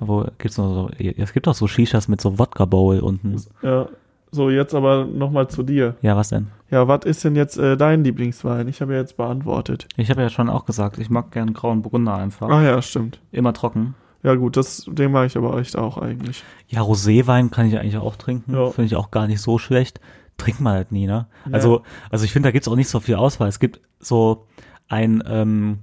Wo 0.00 0.26
gibt's 0.38 0.56
noch 0.56 0.88
so, 0.88 0.90
es 0.98 1.32
gibt 1.32 1.46
auch 1.46 1.54
so 1.54 1.66
Shishas 1.66 2.08
mit 2.08 2.20
so 2.20 2.38
Wodka 2.38 2.64
Bowl 2.64 3.00
unten. 3.00 3.36
Ja. 3.62 3.88
So, 4.32 4.48
jetzt 4.48 4.74
aber 4.74 5.06
nochmal 5.06 5.48
zu 5.48 5.64
dir. 5.64 5.96
Ja, 6.02 6.16
was 6.16 6.28
denn? 6.28 6.48
Ja, 6.70 6.86
was 6.86 7.04
ist 7.04 7.24
denn 7.24 7.34
jetzt 7.34 7.58
äh, 7.58 7.76
dein 7.76 8.04
Lieblingswein? 8.04 8.68
Ich 8.68 8.80
habe 8.80 8.92
ja 8.94 9.00
jetzt 9.00 9.16
beantwortet. 9.16 9.88
Ich 9.96 10.08
habe 10.08 10.22
ja 10.22 10.28
schon 10.28 10.48
auch 10.48 10.66
gesagt, 10.66 10.98
ich 10.98 11.10
mag 11.10 11.32
gern 11.32 11.52
grauen 11.52 11.82
Burgunder 11.82 12.14
einfach. 12.14 12.48
Ah 12.48 12.62
ja, 12.62 12.80
stimmt. 12.80 13.20
Immer 13.32 13.52
trocken. 13.52 13.94
Ja 14.22 14.34
gut, 14.36 14.56
das, 14.56 14.84
den 14.86 15.12
mag 15.12 15.26
ich 15.26 15.36
aber 15.36 15.58
echt 15.58 15.76
auch 15.76 15.98
eigentlich. 15.98 16.44
Ja, 16.68 16.82
Roséwein 16.82 17.50
kann 17.50 17.66
ich 17.66 17.78
eigentlich 17.78 17.96
auch 17.96 18.16
trinken. 18.16 18.52
Ja. 18.54 18.70
Finde 18.70 18.86
ich 18.86 18.96
auch 18.96 19.10
gar 19.10 19.26
nicht 19.26 19.40
so 19.40 19.58
schlecht. 19.58 20.00
Trinkt 20.36 20.60
man 20.60 20.74
halt 20.74 20.92
nie, 20.92 21.06
ne? 21.06 21.26
Also, 21.50 21.82
also 22.10 22.24
ich 22.24 22.32
finde, 22.32 22.48
da 22.48 22.52
gibt's 22.52 22.68
auch 22.68 22.76
nicht 22.76 22.88
so 22.88 23.00
viel 23.00 23.16
Auswahl. 23.16 23.48
Es 23.48 23.58
gibt 23.58 23.80
so 23.98 24.46
ein, 24.88 25.22
ähm, 25.26 25.80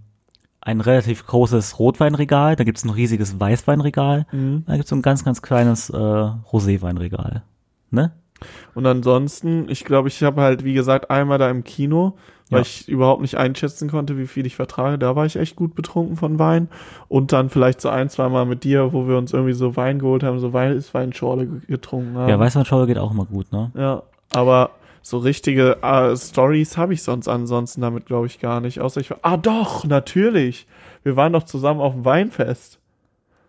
ein 0.67 0.81
relativ 0.81 1.25
großes 1.25 1.79
Rotweinregal, 1.79 2.55
da 2.57 2.63
gibt's 2.65 2.83
ein 2.83 2.89
riesiges 2.89 3.39
Weißweinregal, 3.39 4.25
Mhm. 4.31 4.63
da 4.67 4.75
gibt's 4.75 4.89
so 4.89 4.95
ein 4.95 5.01
ganz, 5.01 5.23
ganz 5.23 5.41
kleines 5.41 5.89
äh, 5.89 5.95
Roséweinregal. 5.97 7.41
Ne? 7.89 8.11
Und 8.75 8.85
ansonsten, 8.85 9.67
ich 9.69 9.83
glaube, 9.85 10.09
ich 10.09 10.21
habe 10.23 10.41
halt, 10.41 10.63
wie 10.63 10.73
gesagt, 10.73 11.09
einmal 11.09 11.37
da 11.39 11.49
im 11.49 11.63
Kino, 11.63 12.17
weil 12.49 12.59
Ja. 12.59 12.61
ich 12.61 12.87
überhaupt 12.87 13.21
nicht 13.21 13.35
einschätzen 13.35 13.89
konnte, 13.89 14.17
wie 14.17 14.27
viel 14.27 14.45
ich 14.45 14.55
vertrage. 14.55 14.97
Da 14.99 15.15
war 15.15 15.25
ich 15.25 15.37
echt 15.37 15.55
gut 15.55 15.73
betrunken 15.73 16.17
von 16.17 16.37
Wein. 16.37 16.67
Und 17.07 17.31
dann 17.33 17.49
vielleicht 17.49 17.81
so 17.81 17.89
ein, 17.89 18.09
zwei 18.09 18.29
Mal 18.29 18.45
mit 18.45 18.63
dir, 18.63 18.93
wo 18.93 19.07
wir 19.07 19.17
uns 19.17 19.33
irgendwie 19.33 19.53
so 19.53 19.75
Wein 19.75 19.99
geholt 19.99 20.23
haben, 20.23 20.39
so 20.39 20.53
Weißweinschorle 20.53 21.47
ge- 21.47 21.59
getrunken 21.67 22.15
haben. 22.17 22.29
Ja, 22.29 22.37
Weißweinschorle 22.39 22.87
geht 22.87 22.97
auch 22.99 23.11
immer 23.11 23.25
gut, 23.25 23.51
ne? 23.51 23.71
Ja, 23.75 24.03
aber 24.33 24.69
so 25.09 25.19
richtige 25.19 25.77
äh, 25.83 26.17
Stories 26.17 26.75
habe 26.75 26.93
ich 26.93 27.01
sonst 27.01 27.29
ansonsten 27.29 27.79
damit, 27.79 28.07
glaube 28.07 28.25
ich, 28.27 28.41
gar 28.41 28.59
nicht. 28.59 28.81
Außer 28.81 28.99
ich 28.99 29.09
war, 29.09 29.19
ah 29.21 29.37
doch, 29.37 29.85
natürlich. 29.85 30.67
Wir 31.03 31.15
waren 31.15 31.31
doch 31.31 31.43
zusammen 31.43 31.79
auf 31.79 31.93
dem 31.93 32.03
Weinfest. 32.03 32.77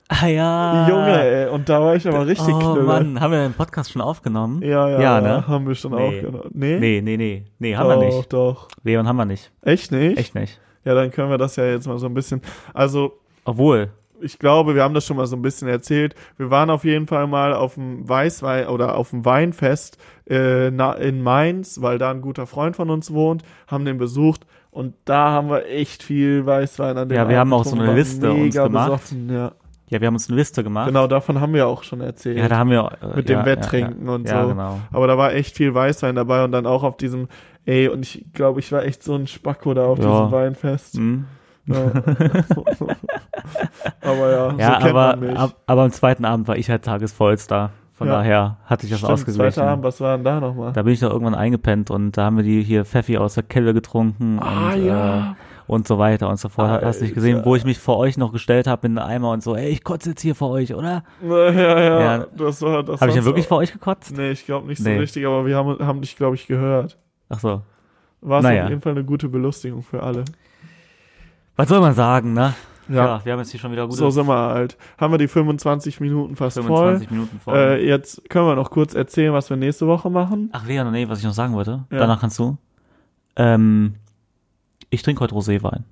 Ah 0.06 0.28
ja. 0.28 0.88
Junge, 0.88 1.20
ey, 1.20 1.48
und 1.48 1.68
da 1.68 1.80
war 1.80 1.96
ich 1.96 2.06
aber 2.06 2.28
richtig 2.28 2.54
oh 2.54 2.58
knülle. 2.60 2.84
Mann, 2.84 3.20
haben 3.20 3.32
wir 3.32 3.42
den 3.42 3.54
Podcast 3.54 3.90
schon 3.90 4.02
aufgenommen? 4.02 4.62
Ja, 4.62 4.88
ja, 4.88 5.00
Ja, 5.00 5.20
ne? 5.20 5.48
haben 5.48 5.66
wir 5.66 5.74
schon 5.74 5.96
Nee. 5.96 6.06
aufgenommen. 6.06 6.50
Nee? 6.54 6.78
Nee, 6.78 7.00
nee, 7.02 7.16
nee. 7.16 7.44
Nee, 7.58 7.74
haben 7.74 7.88
doch, 7.90 8.00
wir 8.02 8.06
nicht. 8.06 8.32
Doch, 8.32 8.68
Leon 8.84 9.08
haben 9.08 9.16
wir 9.16 9.24
nicht. 9.24 9.50
Echt 9.62 9.90
nicht? 9.90 10.16
Echt 10.16 10.36
nicht. 10.36 10.60
Ja, 10.84 10.94
dann 10.94 11.10
können 11.10 11.28
wir 11.28 11.38
das 11.38 11.56
ja 11.56 11.64
jetzt 11.66 11.88
mal 11.88 11.98
so 11.98 12.06
ein 12.06 12.14
bisschen. 12.14 12.40
Also, 12.72 13.18
Obwohl, 13.44 13.90
ich 14.20 14.38
glaube, 14.38 14.74
wir 14.74 14.82
haben 14.82 14.94
das 14.94 15.06
schon 15.06 15.16
mal 15.16 15.26
so 15.26 15.36
ein 15.36 15.42
bisschen 15.42 15.68
erzählt. 15.68 16.14
Wir 16.36 16.50
waren 16.50 16.70
auf 16.70 16.84
jeden 16.84 17.06
Fall 17.06 17.26
mal 17.26 17.54
auf 17.54 17.74
dem 17.74 18.08
Weißwein 18.08 18.68
oder 18.68 18.96
auf 18.96 19.10
dem 19.10 19.24
Weinfest 19.24 19.98
äh, 20.28 20.68
in 20.68 21.22
Mainz, 21.22 21.80
weil 21.80 21.98
da 21.98 22.10
ein 22.10 22.20
guter 22.20 22.46
Freund 22.46 22.76
von 22.76 22.90
uns 22.90 23.12
wohnt, 23.12 23.42
haben 23.66 23.84
den 23.84 23.98
besucht 23.98 24.46
und 24.70 24.94
da 25.04 25.30
haben 25.30 25.48
wir 25.48 25.66
echt 25.66 26.02
viel 26.02 26.44
Weißwein 26.46 26.96
an 26.96 27.08
dem 27.08 27.16
Ja, 27.16 27.28
wir 27.28 27.40
Abend 27.40 27.52
haben 27.52 27.60
auch 27.60 27.64
so 27.64 27.76
eine 27.76 27.94
Liste 27.94 28.32
uns 28.32 28.54
gemacht. 28.54 28.86
Besoffen, 28.86 29.28
ja. 29.28 29.52
ja, 29.88 30.00
wir 30.00 30.06
haben 30.06 30.14
uns 30.14 30.28
eine 30.28 30.36
Liste 30.36 30.62
gemacht. 30.62 30.88
Genau, 30.88 31.06
davon 31.06 31.40
haben 31.40 31.54
wir 31.54 31.66
auch 31.66 31.82
schon 31.82 32.00
erzählt. 32.00 32.38
Ja, 32.38 32.48
da 32.48 32.58
haben 32.58 32.70
wir 32.70 32.90
äh, 33.00 33.16
Mit 33.16 33.28
ja, 33.28 33.42
dem 33.42 33.46
Wetttrinken 33.46 34.02
ja, 34.02 34.06
ja. 34.06 34.14
und 34.14 34.28
ja, 34.28 34.42
so. 34.42 34.48
genau. 34.50 34.80
Aber 34.92 35.06
da 35.06 35.16
war 35.16 35.32
echt 35.32 35.56
viel 35.56 35.74
Weißwein 35.74 36.14
dabei 36.14 36.44
und 36.44 36.52
dann 36.52 36.66
auch 36.66 36.82
auf 36.82 36.96
diesem, 36.96 37.28
ey, 37.64 37.88
und 37.88 38.02
ich 38.02 38.26
glaube, 38.34 38.60
ich 38.60 38.70
war 38.70 38.84
echt 38.84 39.02
so 39.02 39.14
ein 39.14 39.26
Spacko 39.26 39.74
da 39.74 39.86
auf 39.86 39.98
diesem 39.98 40.30
Weinfest. 40.30 40.94
Hm. 40.94 41.24
Ja. 41.68 41.92
aber 44.02 44.30
ja, 44.30 44.54
Ja, 44.58 44.80
so 44.80 44.88
aber, 44.88 45.18
ab, 45.36 45.56
aber 45.66 45.82
am 45.82 45.92
zweiten 45.92 46.24
Abend 46.24 46.48
war 46.48 46.56
ich 46.56 46.70
halt 46.70 46.84
tagesvollster. 46.84 47.70
Von 47.94 48.06
Ja. 48.06 48.14
daher 48.14 48.56
hatte 48.66 48.86
ich 48.86 48.90
das 48.90 49.00
Stimmt, 49.00 49.12
ausgeglichen. 49.12 49.52
zweiter 49.52 49.68
Abend, 49.68 49.84
was 49.84 50.00
war 50.00 50.16
denn 50.16 50.24
da 50.24 50.40
nochmal? 50.40 50.72
Da 50.72 50.82
bin 50.82 50.92
ich 50.92 51.00
doch 51.00 51.10
irgendwann 51.10 51.34
eingepennt 51.34 51.90
und 51.90 52.16
da 52.16 52.26
haben 52.26 52.36
wir 52.36 52.44
die 52.44 52.62
hier 52.62 52.84
Pfeffi 52.84 53.18
aus 53.18 53.34
der 53.34 53.42
Kelle 53.42 53.74
getrunken 53.74 54.38
Ah, 54.40 54.72
und, 54.72 54.84
ja. 54.86 55.30
äh, 55.32 55.34
und 55.66 55.88
so 55.88 55.98
weiter 55.98 56.28
und 56.28 56.38
so 56.38 56.48
fort. 56.48 56.82
Hast 56.84 57.02
nicht 57.02 57.14
gesehen, 57.14 57.38
Alter. 57.38 57.46
wo 57.48 57.56
ich 57.56 57.64
mich 57.64 57.78
vor 57.78 57.98
euch 57.98 58.16
noch 58.16 58.32
gestellt 58.32 58.68
habe 58.68 58.86
in 58.86 58.94
den 58.94 59.04
Eimer 59.04 59.32
und 59.32 59.42
so, 59.42 59.56
ey, 59.56 59.68
ich 59.68 59.82
kotze 59.82 60.10
jetzt 60.10 60.20
hier 60.22 60.36
vor 60.36 60.50
euch, 60.50 60.74
oder? 60.74 61.02
Ja, 61.28 61.50
ja, 61.50 62.00
Ja. 62.18 62.26
das 62.36 62.62
war 62.62 62.84
das. 62.84 63.00
Habe 63.00 63.10
ich 63.10 63.16
ja 63.16 63.24
wirklich 63.24 63.46
auch. 63.46 63.48
vor 63.48 63.58
euch 63.58 63.72
gekotzt? 63.72 64.16
Nee, 64.16 64.30
ich 64.30 64.46
glaube 64.46 64.68
nicht 64.68 64.80
so 64.80 64.88
Nee. 64.88 64.98
richtig, 64.98 65.26
aber 65.26 65.44
wir 65.44 65.56
haben, 65.56 65.84
haben 65.84 66.00
dich, 66.00 66.16
glaube 66.16 66.36
ich, 66.36 66.46
gehört. 66.46 66.96
Ach 67.28 67.40
so. 67.40 67.62
War 68.20 68.38
es 68.38 68.44
Naja. 68.44 68.62
auf 68.64 68.70
jeden 68.70 68.80
Fall 68.80 68.92
eine 68.92 69.04
gute 69.04 69.28
Belustigung 69.28 69.82
für 69.82 70.02
alle. 70.04 70.24
Was 71.58 71.68
soll 71.68 71.80
man 71.80 71.92
sagen, 71.94 72.32
ne? 72.34 72.54
Ja. 72.88 73.20
wir 73.24 73.32
haben 73.32 73.40
jetzt 73.40 73.50
hier 73.50 73.60
schon 73.60 73.72
wieder 73.72 73.84
gute 73.86 73.98
So 73.98 74.08
sind 74.10 74.26
wir 74.28 74.34
halt. 74.38 74.78
Haben 74.96 75.12
wir 75.12 75.18
die 75.18 75.28
25 75.28 76.00
Minuten 76.00 76.36
fast 76.36 76.56
25 76.58 77.10
Minuten 77.10 77.40
voll. 77.40 77.54
voll. 77.54 77.62
Äh, 77.80 77.86
jetzt 77.86 78.30
können 78.30 78.46
wir 78.46 78.54
noch 78.54 78.70
kurz 78.70 78.94
erzählen, 78.94 79.32
was 79.34 79.50
wir 79.50 79.56
nächste 79.58 79.86
Woche 79.86 80.08
machen. 80.08 80.48
Ach, 80.52 80.64
Leon, 80.66 80.90
nee, 80.92 81.06
was 81.08 81.18
ich 81.18 81.24
noch 81.24 81.34
sagen 81.34 81.52
wollte. 81.54 81.84
Ja. 81.90 81.98
Danach 81.98 82.20
kannst 82.20 82.38
du. 82.38 82.56
Ähm, 83.36 83.96
ich 84.88 85.02
trinke 85.02 85.20
heute 85.20 85.34
Roséwein. 85.34 85.82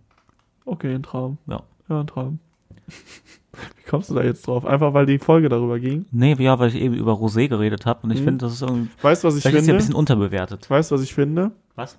Okay, 0.65 0.95
ein 0.95 1.03
Traum. 1.03 1.37
Ja. 1.47 1.61
Ja, 1.89 2.01
ein 2.01 2.07
Traum. 2.07 2.39
Wie 3.77 3.91
kommst 3.91 4.09
du 4.11 4.15
da 4.15 4.23
jetzt 4.23 4.47
drauf? 4.47 4.65
Einfach 4.65 4.95
weil 4.95 5.07
die 5.07 5.19
Folge 5.19 5.49
darüber 5.49 5.79
ging. 5.81 6.07
Nee, 6.13 6.35
ja, 6.39 6.59
weil 6.59 6.69
ich 6.69 6.77
eben 6.77 6.95
über 6.95 7.13
Rosé 7.15 7.49
geredet 7.49 7.87
habe 7.87 8.01
und 8.05 8.11
ich 8.11 8.21
Mhm. 8.21 8.25
finde, 8.25 8.45
das 8.47 8.55
ist 8.55 8.63
irgendwie, 8.63 8.89
Weißt 9.03 9.25
du, 9.25 9.29
was 9.29 9.37
ich 9.37 9.43
vielleicht 9.43 9.57
ist 9.59 9.67
ja 9.67 9.75
ein 9.75 9.79
finde? 9.79 9.79
bisschen 9.79 9.95
unterbewertet. 9.95 10.71
Weißt 10.71 10.91
du, 10.91 10.95
was 10.95 11.03
ich 11.03 11.13
finde? 11.15 11.53
Was? 11.75 11.99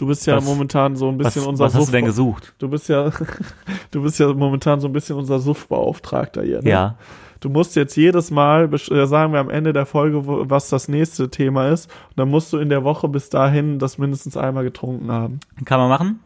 Du 0.00 0.06
bist 0.06 0.26
ja 0.26 0.36
Was- 0.38 0.44
momentan 0.46 0.96
so 0.96 1.08
ein 1.10 1.18
bisschen 1.18 1.42
Was, 1.42 1.48
unser 1.48 1.64
was 1.66 1.74
hast 1.74 1.88
du 1.88 1.92
denn 1.92 2.06
Suff- 2.06 2.08
gesucht? 2.16 2.54
Du 2.58 2.68
bist 2.70 2.88
ja, 2.88 3.10
du 3.90 4.02
bist 4.02 4.18
ja 4.18 4.32
momentan 4.32 4.80
so 4.80 4.88
ein 4.88 4.94
bisschen 4.94 5.16
unser 5.16 5.38
Suffbeauftragter 5.40 6.42
hier. 6.42 6.62
Ne? 6.62 6.70
Ja. 6.70 6.94
Du 7.40 7.50
musst 7.50 7.76
jetzt 7.76 7.96
jedes 7.96 8.30
Mal 8.30 8.70
sagen 9.06 9.34
wir 9.34 9.40
am 9.40 9.50
Ende 9.50 9.74
der 9.74 9.84
Folge, 9.84 10.22
was 10.26 10.70
das 10.70 10.88
nächste 10.88 11.28
Thema 11.28 11.68
ist. 11.68 11.90
Und 12.10 12.18
dann 12.18 12.30
musst 12.30 12.50
du 12.50 12.56
in 12.56 12.70
der 12.70 12.82
Woche 12.82 13.08
bis 13.08 13.28
dahin 13.28 13.78
das 13.78 13.98
mindestens 13.98 14.38
einmal 14.38 14.64
getrunken 14.64 15.12
haben. 15.12 15.40
Kann 15.66 15.78
man 15.80 15.88
machen. 15.90 16.20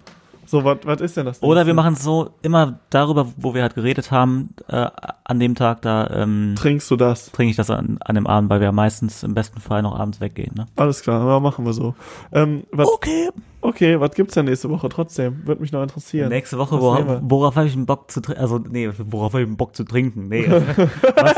So, 0.46 0.64
was 0.64 0.78
was 0.84 1.00
ist 1.00 1.16
denn 1.16 1.26
das? 1.26 1.42
Oder 1.42 1.60
nächste? 1.60 1.66
wir 1.68 1.74
machen 1.74 1.94
es 1.94 2.02
so, 2.02 2.30
immer 2.42 2.80
darüber, 2.90 3.26
wo 3.36 3.54
wir 3.54 3.62
halt 3.62 3.74
geredet 3.74 4.10
haben, 4.10 4.50
äh, 4.68 4.88
an 5.24 5.40
dem 5.40 5.54
Tag, 5.54 5.82
da 5.82 6.08
ähm, 6.10 6.54
Trinkst 6.56 6.90
du 6.90 6.96
das? 6.96 7.32
trinke 7.32 7.50
ich 7.50 7.56
das 7.56 7.70
an, 7.70 7.98
an 8.04 8.14
dem 8.14 8.26
Abend, 8.26 8.50
weil 8.50 8.60
wir 8.60 8.72
meistens 8.72 9.22
im 9.22 9.34
besten 9.34 9.60
Fall 9.60 9.82
noch 9.82 9.98
abends 9.98 10.20
weggehen. 10.20 10.52
Ne? 10.54 10.66
Alles 10.76 11.02
klar, 11.02 11.26
ja, 11.26 11.40
machen 11.40 11.64
wir 11.64 11.72
so. 11.72 11.94
Ähm, 12.32 12.64
was, 12.72 12.88
Okay. 12.88 13.30
okay, 13.62 13.98
was 14.00 14.10
gibt's 14.12 14.34
denn 14.34 14.44
nächste 14.44 14.68
Woche 14.70 14.88
trotzdem? 14.88 15.46
Würde 15.46 15.62
mich 15.62 15.72
noch 15.72 15.82
interessieren. 15.82 16.28
Nächste 16.28 16.58
Woche, 16.58 16.80
worauf, 16.80 17.20
worauf 17.22 17.56
habe 17.56 17.66
ich 17.66 17.74
einen 17.74 17.86
Bock 17.86 18.10
zu 18.10 18.20
trinken? 18.20 18.40
Also, 18.42 18.58
nee, 18.58 18.90
worauf 18.98 19.32
habe 19.32 19.42
ich 19.42 19.48
einen 19.48 19.56
Bock 19.56 19.74
zu 19.74 19.84
trinken? 19.84 20.28
Nee. 20.28 20.46
was 21.16 21.34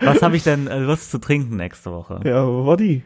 was 0.00 0.22
habe 0.22 0.36
ich 0.36 0.42
denn 0.44 0.66
äh, 0.66 0.78
Lust 0.78 1.10
zu 1.10 1.18
trinken 1.18 1.56
nächste 1.56 1.92
Woche? 1.92 2.20
Ja, 2.24 2.46
Woddy. 2.46 3.04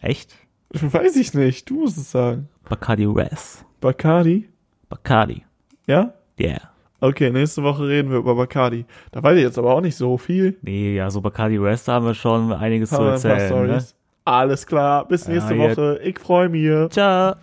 Echt? 0.00 0.34
Weiß 0.70 1.16
ich 1.16 1.32
nicht, 1.34 1.70
du 1.70 1.80
musst 1.80 1.96
es 1.96 2.10
sagen. 2.10 2.48
Bacardi 2.68 3.06
Res. 3.06 3.64
Bacardi? 3.80 4.48
Bacardi. 4.88 5.44
Ja? 5.86 6.12
Yeah. 6.38 6.60
Okay, 7.00 7.30
nächste 7.30 7.62
Woche 7.62 7.86
reden 7.86 8.10
wir 8.10 8.18
über 8.18 8.34
Bacardi. 8.34 8.84
Da 9.12 9.22
weiß 9.22 9.36
ich 9.36 9.42
jetzt 9.44 9.58
aber 9.58 9.74
auch 9.74 9.80
nicht 9.80 9.96
so 9.96 10.18
viel. 10.18 10.56
Nee, 10.62 10.96
ja, 10.96 11.10
so 11.10 11.20
Bacardi 11.20 11.56
Res, 11.56 11.84
da 11.84 11.94
haben 11.94 12.06
wir 12.06 12.14
schon 12.14 12.52
einiges 12.52 12.90
Haben 12.92 13.16
zu 13.18 13.28
erzählen. 13.28 13.66
Ne? 13.68 13.84
Alles 14.24 14.66
klar, 14.66 15.06
bis 15.06 15.26
Ja, 15.26 15.34
nächste 15.34 15.54
jetzt- 15.54 15.76
Woche. 15.78 16.00
Ich 16.02 16.18
freue 16.18 16.48
mich. 16.48 16.90
Ciao. 16.90 17.34